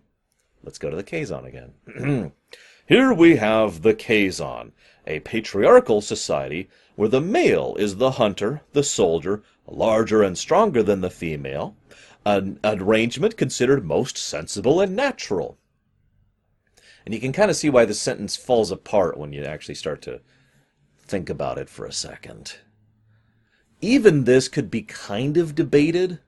Let's 0.63 0.79
go 0.79 0.89
to 0.89 0.95
the 0.95 1.03
Kazon 1.03 1.45
again. 1.45 2.31
Here 2.87 3.13
we 3.13 3.35
have 3.35 3.81
the 3.81 3.93
Kazon, 3.93 4.71
a 5.05 5.19
patriarchal 5.21 6.01
society 6.01 6.69
where 6.95 7.09
the 7.09 7.21
male 7.21 7.75
is 7.77 7.97
the 7.97 8.11
hunter, 8.11 8.61
the 8.73 8.83
soldier, 8.83 9.43
larger 9.67 10.23
and 10.23 10.37
stronger 10.37 10.81
than 10.81 11.01
the 11.01 11.09
female, 11.09 11.75
an 12.25 12.59
arrangement 12.63 13.37
considered 13.37 13.85
most 13.85 14.17
sensible 14.17 14.81
and 14.81 14.95
natural. 14.95 15.57
And 17.05 17.13
you 17.13 17.21
can 17.21 17.31
kind 17.31 17.49
of 17.49 17.55
see 17.55 17.69
why 17.69 17.85
the 17.85 17.93
sentence 17.93 18.35
falls 18.35 18.71
apart 18.71 19.17
when 19.17 19.31
you 19.31 19.43
actually 19.43 19.75
start 19.75 20.01
to 20.01 20.19
think 20.99 21.29
about 21.29 21.57
it 21.57 21.69
for 21.69 21.85
a 21.85 21.91
second. 21.93 22.57
Even 23.79 24.25
this 24.25 24.49
could 24.49 24.69
be 24.69 24.81
kind 24.81 25.37
of 25.37 25.55
debated, 25.55 26.19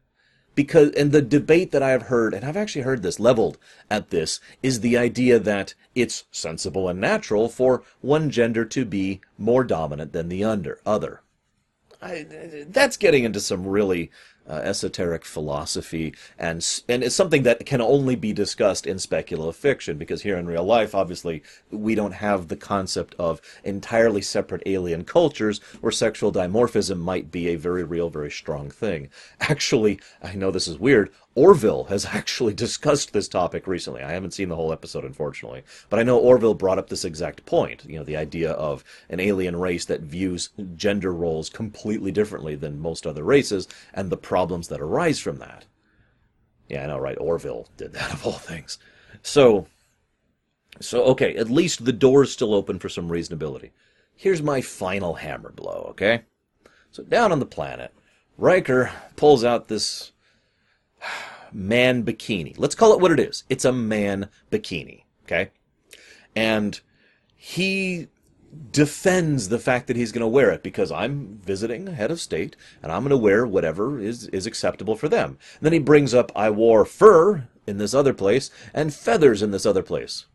because 0.55 0.91
and 0.91 1.11
the 1.11 1.21
debate 1.21 1.71
that 1.71 1.83
I've 1.83 2.03
heard, 2.03 2.33
and 2.33 2.45
I've 2.45 2.55
actually 2.55 2.83
heard 2.83 3.01
this 3.01 3.19
leveled 3.19 3.57
at 3.89 4.09
this, 4.09 4.39
is 4.63 4.79
the 4.79 4.97
idea 4.97 5.39
that 5.39 5.73
it's 5.95 6.25
sensible 6.31 6.87
and 6.87 7.01
natural 7.01 7.49
for 7.49 7.83
one 8.01 8.29
gender 8.29 8.63
to 8.65 8.85
be 8.85 9.19
more 9.37 9.63
dominant 9.63 10.13
than 10.13 10.29
the 10.29 10.43
under 10.43 10.79
other. 10.85 11.23
I, 12.01 12.25
that's 12.69 12.97
getting 12.97 13.23
into 13.23 13.39
some 13.39 13.67
really 13.67 14.11
uh, 14.49 14.61
esoteric 14.63 15.25
philosophy, 15.25 16.13
and 16.37 16.65
and 16.89 17.03
it's 17.03 17.15
something 17.15 17.43
that 17.43 17.65
can 17.65 17.81
only 17.81 18.15
be 18.15 18.33
discussed 18.33 18.87
in 18.87 18.97
speculative 18.97 19.55
fiction 19.55 19.97
because 19.97 20.23
here 20.23 20.37
in 20.37 20.47
real 20.47 20.63
life, 20.63 20.95
obviously, 20.95 21.43
we 21.69 21.93
don't 21.93 22.13
have 22.13 22.47
the 22.47 22.55
concept 22.55 23.15
of 23.19 23.41
entirely 23.63 24.21
separate 24.21 24.63
alien 24.65 25.03
cultures 25.03 25.59
where 25.81 25.91
sexual 25.91 26.31
dimorphism 26.31 26.99
might 26.99 27.31
be 27.31 27.49
a 27.49 27.55
very 27.55 27.83
real, 27.83 28.09
very 28.09 28.31
strong 28.31 28.71
thing. 28.71 29.09
Actually, 29.41 29.99
I 30.23 30.33
know 30.33 30.51
this 30.51 30.67
is 30.67 30.79
weird. 30.79 31.11
Orville 31.39 31.85
has 31.85 32.05
actually 32.11 32.53
discussed 32.53 33.13
this 33.13 33.29
topic 33.29 33.65
recently. 33.65 34.03
I 34.03 34.11
haven't 34.11 34.33
seen 34.33 34.49
the 34.49 34.57
whole 34.57 34.73
episode, 34.73 35.05
unfortunately, 35.05 35.63
but 35.89 35.97
I 35.97 36.03
know 36.03 36.17
Orville 36.17 36.53
brought 36.53 36.77
up 36.77 36.89
this 36.89 37.05
exact 37.05 37.45
point. 37.45 37.85
You 37.85 37.97
know, 37.97 38.03
the 38.03 38.17
idea 38.17 38.51
of 38.51 38.83
an 39.09 39.21
alien 39.21 39.55
race 39.55 39.85
that 39.85 40.01
views 40.01 40.49
gender 40.75 41.13
roles 41.13 41.49
completely 41.49 42.11
differently 42.11 42.55
than 42.55 42.81
most 42.81 43.07
other 43.07 43.23
races, 43.23 43.69
and 43.93 44.09
the 44.09 44.17
problems 44.17 44.67
that 44.67 44.81
arise 44.81 45.19
from 45.19 45.37
that. 45.37 45.63
Yeah, 46.67 46.83
I 46.83 46.87
know, 46.87 46.97
right? 46.97 47.17
Orville 47.17 47.69
did 47.77 47.93
that 47.93 48.13
of 48.13 48.25
all 48.25 48.33
things. 48.33 48.77
So, 49.21 49.65
so 50.81 51.05
okay, 51.05 51.37
at 51.37 51.49
least 51.49 51.85
the 51.85 51.93
door's 51.93 52.33
still 52.33 52.53
open 52.53 52.79
for 52.79 52.89
some 52.89 53.07
reasonability. 53.07 53.71
Here's 54.13 54.43
my 54.43 54.59
final 54.59 55.13
hammer 55.13 55.53
blow, 55.53 55.87
okay? 55.91 56.23
So 56.91 57.01
down 57.01 57.31
on 57.31 57.39
the 57.39 57.45
planet, 57.45 57.93
Riker 58.37 58.91
pulls 59.15 59.45
out 59.45 59.69
this 59.69 60.11
man 61.53 62.03
bikini. 62.03 62.57
Let's 62.57 62.75
call 62.75 62.93
it 62.93 62.99
what 62.99 63.11
it 63.11 63.19
is. 63.19 63.43
It's 63.49 63.65
a 63.65 63.71
man 63.71 64.29
bikini, 64.51 65.03
okay? 65.25 65.51
And 66.35 66.79
he 67.35 68.07
defends 68.71 69.49
the 69.49 69.59
fact 69.59 69.87
that 69.87 69.95
he's 69.95 70.11
going 70.11 70.21
to 70.21 70.27
wear 70.27 70.51
it 70.51 70.63
because 70.63 70.91
I'm 70.91 71.39
visiting 71.43 71.87
a 71.87 71.93
head 71.93 72.11
of 72.11 72.19
state 72.19 72.55
and 72.81 72.91
I'm 72.91 73.01
going 73.01 73.11
to 73.11 73.17
wear 73.17 73.45
whatever 73.45 73.99
is, 73.99 74.27
is 74.27 74.45
acceptable 74.45 74.95
for 74.95 75.07
them. 75.07 75.37
And 75.59 75.61
then 75.61 75.73
he 75.73 75.79
brings 75.79 76.13
up, 76.13 76.31
I 76.35 76.49
wore 76.49 76.85
fur 76.85 77.47
in 77.67 77.77
this 77.77 77.93
other 77.93 78.13
place 78.13 78.49
and 78.73 78.93
feathers 78.93 79.41
in 79.41 79.51
this 79.51 79.65
other 79.65 79.83
place. 79.83 80.25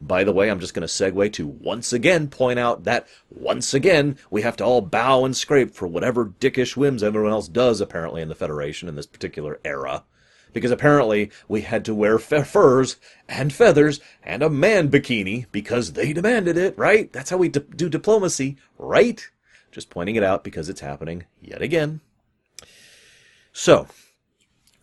By 0.00 0.22
the 0.22 0.32
way, 0.32 0.48
I'm 0.48 0.60
just 0.60 0.74
going 0.74 0.86
to 0.86 0.92
segue 0.92 1.32
to 1.34 1.46
once 1.46 1.92
again 1.92 2.28
point 2.28 2.58
out 2.58 2.84
that 2.84 3.08
once 3.30 3.74
again 3.74 4.16
we 4.30 4.42
have 4.42 4.56
to 4.58 4.64
all 4.64 4.80
bow 4.80 5.24
and 5.24 5.36
scrape 5.36 5.74
for 5.74 5.88
whatever 5.88 6.26
dickish 6.26 6.76
whims 6.76 7.02
everyone 7.02 7.32
else 7.32 7.48
does 7.48 7.80
apparently 7.80 8.22
in 8.22 8.28
the 8.28 8.34
Federation 8.36 8.88
in 8.88 8.94
this 8.94 9.06
particular 9.06 9.58
era 9.64 10.04
because 10.58 10.70
apparently 10.72 11.30
we 11.46 11.62
had 11.62 11.84
to 11.84 11.94
wear 11.94 12.18
furs 12.18 12.96
and 13.28 13.52
feathers 13.52 14.00
and 14.22 14.42
a 14.42 14.50
man 14.50 14.90
bikini 14.90 15.46
because 15.52 15.92
they 15.92 16.12
demanded 16.12 16.56
it, 16.56 16.76
right? 16.76 17.12
That's 17.12 17.30
how 17.30 17.36
we 17.36 17.48
do 17.48 17.88
diplomacy, 17.88 18.56
right? 18.76 19.26
Just 19.70 19.88
pointing 19.88 20.16
it 20.16 20.24
out 20.24 20.42
because 20.42 20.68
it's 20.68 20.80
happening 20.80 21.24
yet 21.40 21.62
again. 21.62 22.00
So, 23.52 23.86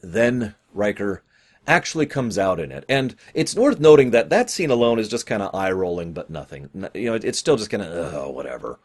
then 0.01 0.55
Riker 0.73 1.23
actually 1.67 2.05
comes 2.05 2.38
out 2.38 2.59
in 2.59 2.71
it. 2.71 2.85
And 2.88 3.15
it's 3.33 3.55
worth 3.55 3.79
noting 3.79 4.11
that 4.11 4.29
that 4.29 4.49
scene 4.49 4.71
alone 4.71 4.99
is 4.99 5.09
just 5.09 5.25
kind 5.25 5.41
of 5.41 5.53
eye 5.53 5.71
rolling, 5.71 6.13
but 6.13 6.29
nothing. 6.29 6.69
You 6.93 7.11
know, 7.11 7.13
it's 7.15 7.39
still 7.39 7.57
just 7.57 7.69
kind 7.69 7.83
of, 7.83 8.13
oh, 8.13 8.29
whatever. 8.29 8.79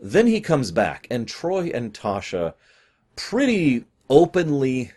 Then 0.00 0.26
he 0.26 0.40
comes 0.40 0.70
back, 0.70 1.06
and 1.10 1.26
Troi 1.26 1.74
and 1.74 1.92
Tasha 1.92 2.54
pretty 3.16 3.84
openly 4.10 4.92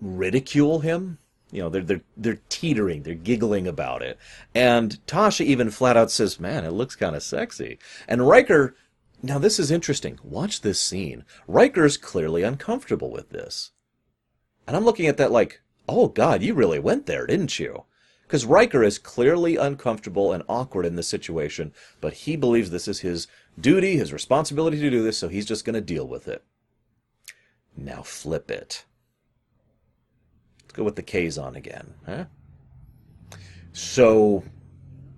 ridicule 0.00 0.80
him. 0.80 1.18
You 1.50 1.62
know, 1.62 1.68
they're 1.70 1.82
they're 1.82 2.02
they're 2.16 2.40
teetering, 2.48 3.02
they're 3.02 3.14
giggling 3.14 3.66
about 3.66 4.02
it. 4.02 4.18
And 4.54 4.98
Tasha 5.06 5.44
even 5.44 5.70
flat 5.70 5.96
out 5.96 6.10
says, 6.10 6.38
"Man, 6.38 6.64
it 6.64 6.72
looks 6.72 6.94
kind 6.94 7.16
of 7.16 7.22
sexy." 7.22 7.78
And 8.06 8.28
Riker, 8.28 8.76
now 9.22 9.38
this 9.38 9.58
is 9.58 9.70
interesting. 9.70 10.18
Watch 10.22 10.60
this 10.60 10.80
scene. 10.80 11.24
Riker's 11.46 11.96
clearly 11.96 12.42
uncomfortable 12.42 13.10
with 13.10 13.30
this. 13.30 13.70
And 14.66 14.76
I'm 14.76 14.84
looking 14.84 15.06
at 15.06 15.16
that 15.16 15.32
like, 15.32 15.62
"Oh 15.88 16.08
god, 16.08 16.42
you 16.42 16.52
really 16.54 16.78
went 16.78 17.06
there, 17.06 17.26
didn't 17.26 17.58
you?" 17.58 17.84
Because 18.26 18.44
Riker 18.44 18.84
is 18.84 18.98
clearly 18.98 19.56
uncomfortable 19.56 20.32
and 20.34 20.42
awkward 20.50 20.84
in 20.84 20.96
this 20.96 21.08
situation, 21.08 21.72
but 22.02 22.12
he 22.12 22.36
believes 22.36 22.68
this 22.68 22.86
is 22.86 23.00
his 23.00 23.26
duty, 23.58 23.96
his 23.96 24.12
responsibility 24.12 24.78
to 24.80 24.90
do 24.90 25.02
this, 25.02 25.16
so 25.16 25.28
he's 25.28 25.46
just 25.46 25.64
going 25.64 25.72
to 25.74 25.80
deal 25.80 26.06
with 26.06 26.28
it. 26.28 26.44
Now 27.74 28.02
flip 28.02 28.50
it 28.50 28.84
go 30.78 30.84
with 30.84 30.96
the 30.96 31.02
Kazon 31.02 31.56
again. 31.56 31.92
Huh? 32.06 32.24
So 33.72 34.44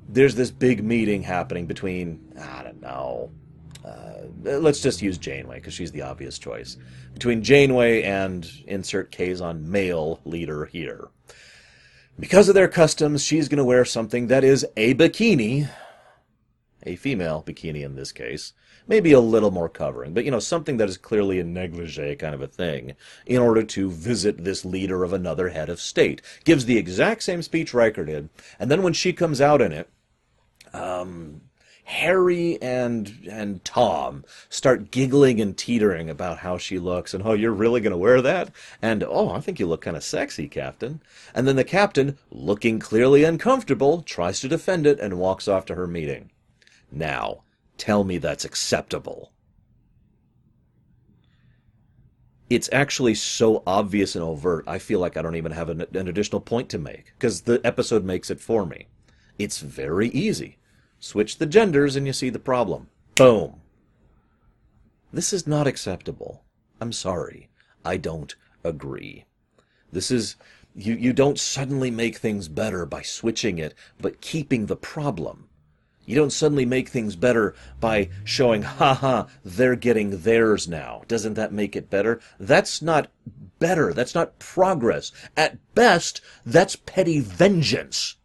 there's 0.08 0.34
this 0.34 0.50
big 0.50 0.82
meeting 0.82 1.22
happening 1.22 1.66
between, 1.66 2.32
I 2.40 2.62
don't 2.62 2.80
know, 2.80 3.30
uh, 3.84 4.22
let's 4.42 4.80
just 4.80 5.02
use 5.02 5.18
Janeway 5.18 5.56
because 5.56 5.74
she's 5.74 5.92
the 5.92 6.02
obvious 6.02 6.38
choice. 6.38 6.76
Between 7.14 7.42
Janeway 7.42 8.02
and 8.02 8.50
insert 8.66 9.12
Kazon 9.12 9.66
male 9.66 10.20
leader 10.24 10.64
here. 10.64 11.08
Because 12.18 12.48
of 12.48 12.54
their 12.54 12.68
customs, 12.68 13.22
she's 13.22 13.48
going 13.48 13.58
to 13.58 13.64
wear 13.64 13.84
something 13.84 14.26
that 14.26 14.44
is 14.44 14.66
a 14.76 14.94
bikini, 14.94 15.68
a 16.82 16.96
female 16.96 17.42
bikini 17.46 17.82
in 17.82 17.94
this 17.96 18.12
case, 18.12 18.52
maybe 18.90 19.12
a 19.12 19.20
little 19.20 19.52
more 19.52 19.68
covering, 19.68 20.12
but 20.12 20.24
you 20.24 20.30
know, 20.32 20.40
something 20.40 20.76
that 20.76 20.88
is 20.88 20.98
clearly 20.98 21.38
a 21.38 21.44
negligee 21.44 22.16
kind 22.16 22.34
of 22.34 22.42
a 22.42 22.48
thing, 22.48 22.96
in 23.24 23.38
order 23.38 23.62
to 23.62 23.88
visit 23.88 24.44
this 24.44 24.64
leader 24.64 25.04
of 25.04 25.12
another 25.12 25.48
head 25.48 25.70
of 25.70 25.80
state. 25.80 26.20
Gives 26.44 26.64
the 26.64 26.76
exact 26.76 27.22
same 27.22 27.40
speech 27.40 27.72
Riker 27.72 28.04
did, 28.04 28.28
and 28.58 28.68
then 28.68 28.82
when 28.82 28.92
she 28.92 29.12
comes 29.12 29.40
out 29.40 29.62
in 29.62 29.72
it, 29.72 29.88
um, 30.72 31.42
Harry 31.84 32.60
and 32.60 33.28
and 33.30 33.64
Tom 33.64 34.24
start 34.48 34.90
giggling 34.90 35.40
and 35.40 35.56
teetering 35.56 36.10
about 36.10 36.38
how 36.38 36.56
she 36.56 36.78
looks 36.78 37.14
and 37.14 37.24
oh 37.26 37.32
you're 37.32 37.52
really 37.52 37.80
going 37.80 37.92
to 37.92 37.96
wear 37.96 38.20
that? 38.22 38.50
And 38.82 39.02
oh 39.02 39.30
I 39.30 39.40
think 39.40 39.58
you 39.58 39.66
look 39.66 39.82
kind 39.82 39.96
of 39.96 40.04
sexy 40.04 40.48
captain. 40.48 41.00
And 41.34 41.48
then 41.48 41.56
the 41.56 41.64
captain 41.64 42.18
looking 42.30 42.78
clearly 42.78 43.24
uncomfortable 43.24 44.02
tries 44.02 44.40
to 44.40 44.48
defend 44.48 44.86
it 44.86 45.00
and 45.00 45.18
walks 45.18 45.48
off 45.48 45.64
to 45.66 45.74
her 45.74 45.88
meeting. 45.88 46.30
Now 46.92 47.42
tell 47.80 48.04
me 48.04 48.18
that's 48.18 48.44
acceptable. 48.44 49.32
It's 52.50 52.68
actually 52.72 53.14
so 53.14 53.62
obvious 53.66 54.14
and 54.14 54.22
overt, 54.22 54.64
I 54.66 54.78
feel 54.78 55.00
like 55.00 55.16
I 55.16 55.22
don't 55.22 55.36
even 55.36 55.52
have 55.52 55.68
an, 55.68 55.86
an 55.94 56.08
additional 56.08 56.40
point 56.40 56.68
to 56.70 56.78
make, 56.78 57.06
because 57.18 57.42
the 57.42 57.60
episode 57.64 58.04
makes 58.04 58.30
it 58.30 58.40
for 58.40 58.66
me. 58.66 58.88
It's 59.38 59.60
very 59.60 60.08
easy. 60.10 60.58
Switch 60.98 61.38
the 61.38 61.46
genders 61.46 61.96
and 61.96 62.06
you 62.06 62.12
see 62.12 62.28
the 62.28 62.38
problem. 62.38 62.88
Boom. 63.14 63.60
This 65.12 65.32
is 65.32 65.46
not 65.46 65.66
acceptable. 65.66 66.44
I'm 66.80 66.92
sorry. 66.92 67.48
I 67.84 67.96
don't 67.96 68.34
agree. 68.62 69.24
This 69.90 70.10
is 70.10 70.36
you 70.74 70.94
you 70.94 71.12
don't 71.12 71.38
suddenly 71.38 71.90
make 71.90 72.16
things 72.16 72.48
better 72.48 72.86
by 72.86 73.02
switching 73.02 73.58
it, 73.58 73.74
but 74.00 74.20
keeping 74.20 74.66
the 74.66 74.76
problem. 74.76 75.49
You 76.10 76.16
don't 76.16 76.32
suddenly 76.32 76.66
make 76.66 76.88
things 76.88 77.14
better 77.14 77.54
by 77.78 78.08
showing, 78.24 78.62
ha 78.62 78.94
ha, 78.94 79.28
they're 79.44 79.76
getting 79.76 80.22
theirs 80.22 80.66
now. 80.66 81.02
Doesn't 81.06 81.34
that 81.34 81.52
make 81.52 81.76
it 81.76 81.88
better? 81.88 82.18
That's 82.40 82.82
not 82.82 83.12
better. 83.60 83.92
That's 83.92 84.12
not 84.12 84.40
progress. 84.40 85.12
At 85.36 85.58
best, 85.76 86.20
that's 86.44 86.74
petty 86.74 87.20
vengeance. 87.20 88.16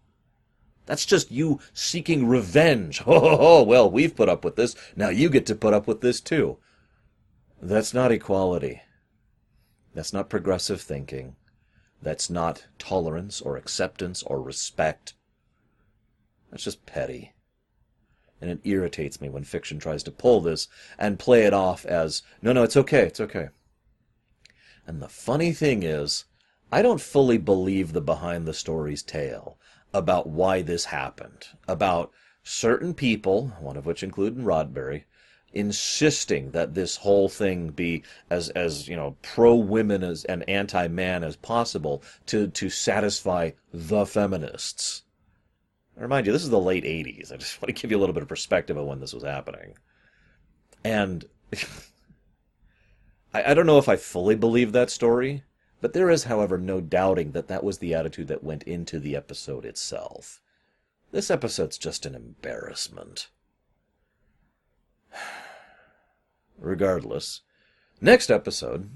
That's 0.87 1.05
just 1.05 1.29
you 1.29 1.59
seeking 1.75 2.25
revenge. 2.25 3.03
Oh, 3.05 3.59
oh, 3.59 3.61
well, 3.61 3.87
we've 3.87 4.15
put 4.15 4.29
up 4.29 4.43
with 4.43 4.55
this. 4.55 4.75
Now 4.95 5.09
you 5.09 5.29
get 5.29 5.45
to 5.45 5.53
put 5.53 5.75
up 5.75 5.85
with 5.85 6.01
this 6.01 6.19
too. 6.19 6.57
That's 7.61 7.93
not 7.93 8.11
equality. 8.11 8.81
That's 9.93 10.11
not 10.11 10.27
progressive 10.27 10.81
thinking. 10.81 11.35
That's 12.01 12.31
not 12.31 12.65
tolerance 12.79 13.41
or 13.41 13.57
acceptance 13.57 14.23
or 14.23 14.41
respect. 14.41 15.13
That's 16.49 16.63
just 16.63 16.87
petty 16.87 17.34
and 18.41 18.49
it 18.49 18.59
irritates 18.63 19.21
me 19.21 19.29
when 19.29 19.43
fiction 19.43 19.79
tries 19.79 20.03
to 20.03 20.11
pull 20.11 20.41
this 20.41 20.67
and 20.97 21.19
play 21.19 21.45
it 21.45 21.53
off 21.53 21.85
as, 21.85 22.21
no, 22.41 22.53
no, 22.53 22.63
it's 22.63 22.77
okay, 22.77 23.03
it's 23.03 23.19
okay. 23.19 23.49
And 24.87 25.01
the 25.01 25.09
funny 25.09 25.51
thing 25.51 25.83
is, 25.83 26.25
I 26.71 26.81
don't 26.81 27.01
fully 27.01 27.37
believe 27.37 27.93
the 27.93 28.01
behind 28.01 28.47
the 28.47 28.53
stories 28.53 29.01
tale 29.01 29.57
about 29.93 30.27
why 30.27 30.61
this 30.61 30.85
happened, 30.85 31.47
about 31.67 32.11
certain 32.43 32.93
people, 32.93 33.53
one 33.59 33.77
of 33.77 33.85
which 33.85 34.03
included 34.03 34.43
Roddenberry, 34.43 35.05
insisting 35.53 36.51
that 36.51 36.73
this 36.73 36.97
whole 36.97 37.29
thing 37.29 37.69
be 37.69 38.03
as 38.29 38.49
as 38.49 38.89
you 38.89 38.95
know 38.95 39.15
pro 39.21 39.55
women 39.55 40.03
as 40.03 40.25
and 40.25 40.47
anti 40.49 40.87
man 40.89 41.23
as 41.23 41.37
possible 41.37 42.03
to 42.25 42.47
to 42.49 42.69
satisfy 42.69 43.51
the 43.73 44.05
feminists. 44.05 45.03
I 45.97 46.01
remind 46.01 46.25
you, 46.25 46.33
this 46.33 46.43
is 46.43 46.49
the 46.49 46.59
late 46.59 46.83
80s. 46.83 47.31
I 47.31 47.37
just 47.37 47.61
want 47.61 47.75
to 47.75 47.81
give 47.81 47.91
you 47.91 47.97
a 47.97 47.99
little 47.99 48.13
bit 48.13 48.23
of 48.23 48.29
perspective 48.29 48.77
of 48.77 48.85
when 48.85 48.99
this 48.99 49.13
was 49.13 49.23
happening. 49.23 49.75
And 50.83 51.25
I, 53.33 53.51
I 53.51 53.53
don't 53.53 53.65
know 53.65 53.77
if 53.77 53.89
I 53.89 53.95
fully 53.95 54.35
believe 54.35 54.71
that 54.71 54.89
story, 54.89 55.43
but 55.81 55.93
there 55.93 56.09
is, 56.09 56.25
however, 56.25 56.57
no 56.57 56.81
doubting 56.81 57.31
that 57.31 57.47
that 57.47 57.63
was 57.63 57.77
the 57.77 57.93
attitude 57.93 58.27
that 58.27 58.43
went 58.43 58.63
into 58.63 58.99
the 58.99 59.15
episode 59.15 59.65
itself. 59.65 60.41
This 61.11 61.31
episode's 61.31 61.77
just 61.77 62.05
an 62.05 62.15
embarrassment. 62.15 63.29
Regardless, 66.57 67.41
next 68.01 68.29
episode, 68.29 68.89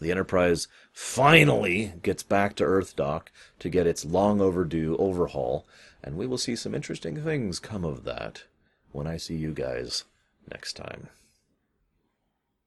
the 0.00 0.10
Enterprise 0.10 0.68
finally 0.92 1.94
gets 2.02 2.22
back 2.22 2.56
to 2.56 2.64
Earth 2.64 2.96
Dock 2.96 3.30
to 3.60 3.68
get 3.70 3.86
its 3.86 4.04
long 4.04 4.40
overdue 4.40 4.96
overhaul, 4.98 5.66
and 6.02 6.16
we 6.16 6.26
will 6.26 6.38
see 6.38 6.56
some 6.56 6.74
interesting 6.74 7.22
things 7.22 7.58
come 7.58 7.84
of 7.84 8.04
that 8.04 8.44
when 8.90 9.06
I 9.06 9.16
see 9.16 9.36
you 9.36 9.52
guys 9.52 10.04
next 10.50 10.74
time. 10.74 11.08